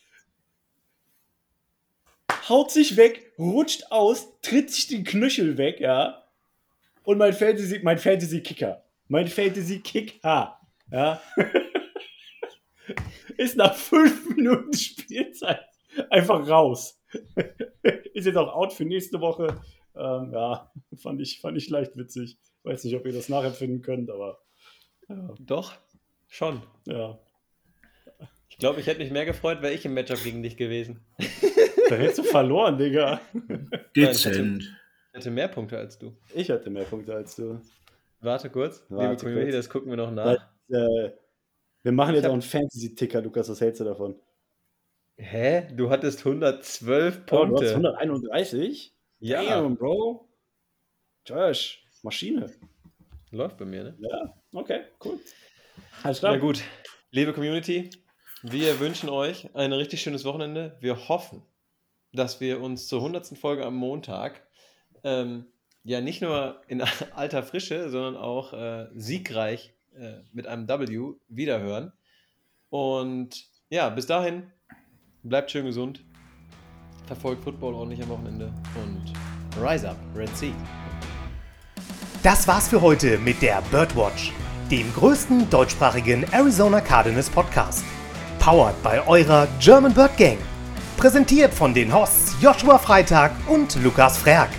[2.48, 6.24] Haut sich weg, rutscht aus, tritt sich den Knöchel weg, ja.
[7.04, 10.60] Und mein Fantasy, mein Fantasy-Kicker, mein Fantasy-Kicker,
[10.90, 11.22] ja,
[13.36, 15.64] ist nach fünf Minuten Spielzeit
[16.10, 17.01] einfach raus.
[18.14, 19.60] Ist jetzt auch out für nächste Woche.
[19.94, 22.38] Ähm, ja, fand ich, fand ich leicht witzig.
[22.62, 24.40] Weiß nicht, ob ihr das nachempfinden könnt, aber
[25.08, 25.74] ja, Doch,
[26.28, 26.62] schon.
[26.86, 27.18] ja.
[28.48, 31.00] Ich glaube, ich hätte mich mehr gefreut, wäre ich im Matchup gegen dich gewesen.
[31.88, 33.20] Da hättest du verloren, Digga.
[33.96, 34.62] Dezent.
[35.10, 36.16] Ich hatte mehr Punkte als du.
[36.34, 37.60] Ich hatte mehr Punkte als du.
[38.20, 38.84] Warte kurz.
[38.88, 39.56] Warte Liebe Community, kurz.
[39.56, 40.48] das gucken wir noch nach.
[40.70, 41.10] Äh,
[41.82, 43.48] wir machen jetzt auch einen Fantasy-Ticker, Lukas.
[43.48, 44.14] Was hältst du davon?
[45.22, 45.68] Hä?
[45.74, 47.66] Du hattest 112 Oh, du Punkte.
[47.66, 48.92] hast 131?
[49.20, 50.28] ja, Damn, Bro.
[51.26, 52.50] Josh, Maschine.
[53.30, 53.96] läuft bei mir, ne?
[54.00, 55.18] Ja, okay, cool.
[56.02, 56.38] Alles Na klar.
[56.40, 56.62] gut,
[57.12, 57.90] liebe Community,
[58.42, 60.76] wir wünschen euch ein richtig schönes Wochenende.
[60.80, 61.42] Wir hoffen,
[62.12, 63.38] dass wir uns zur 100.
[63.38, 64.42] Folge am Montag
[65.04, 65.46] ähm,
[65.84, 66.82] ja nicht nur in
[67.14, 71.92] alter Frische, sondern auch äh, siegreich äh, mit einem W wiederhören.
[72.70, 74.50] Und ja, bis dahin,
[75.22, 76.00] bleibt schön gesund,
[77.06, 79.12] verfolgt Football ordentlich am Wochenende und
[79.62, 80.52] Rise Up, Red Sea.
[82.22, 84.32] Das war's für heute mit der Birdwatch,
[84.70, 87.84] dem größten deutschsprachigen Arizona Cardinals Podcast.
[88.38, 90.38] Powered bei eurer German Bird Gang.
[90.96, 94.50] Präsentiert von den Hosts Joshua Freitag und Lukas Frerk.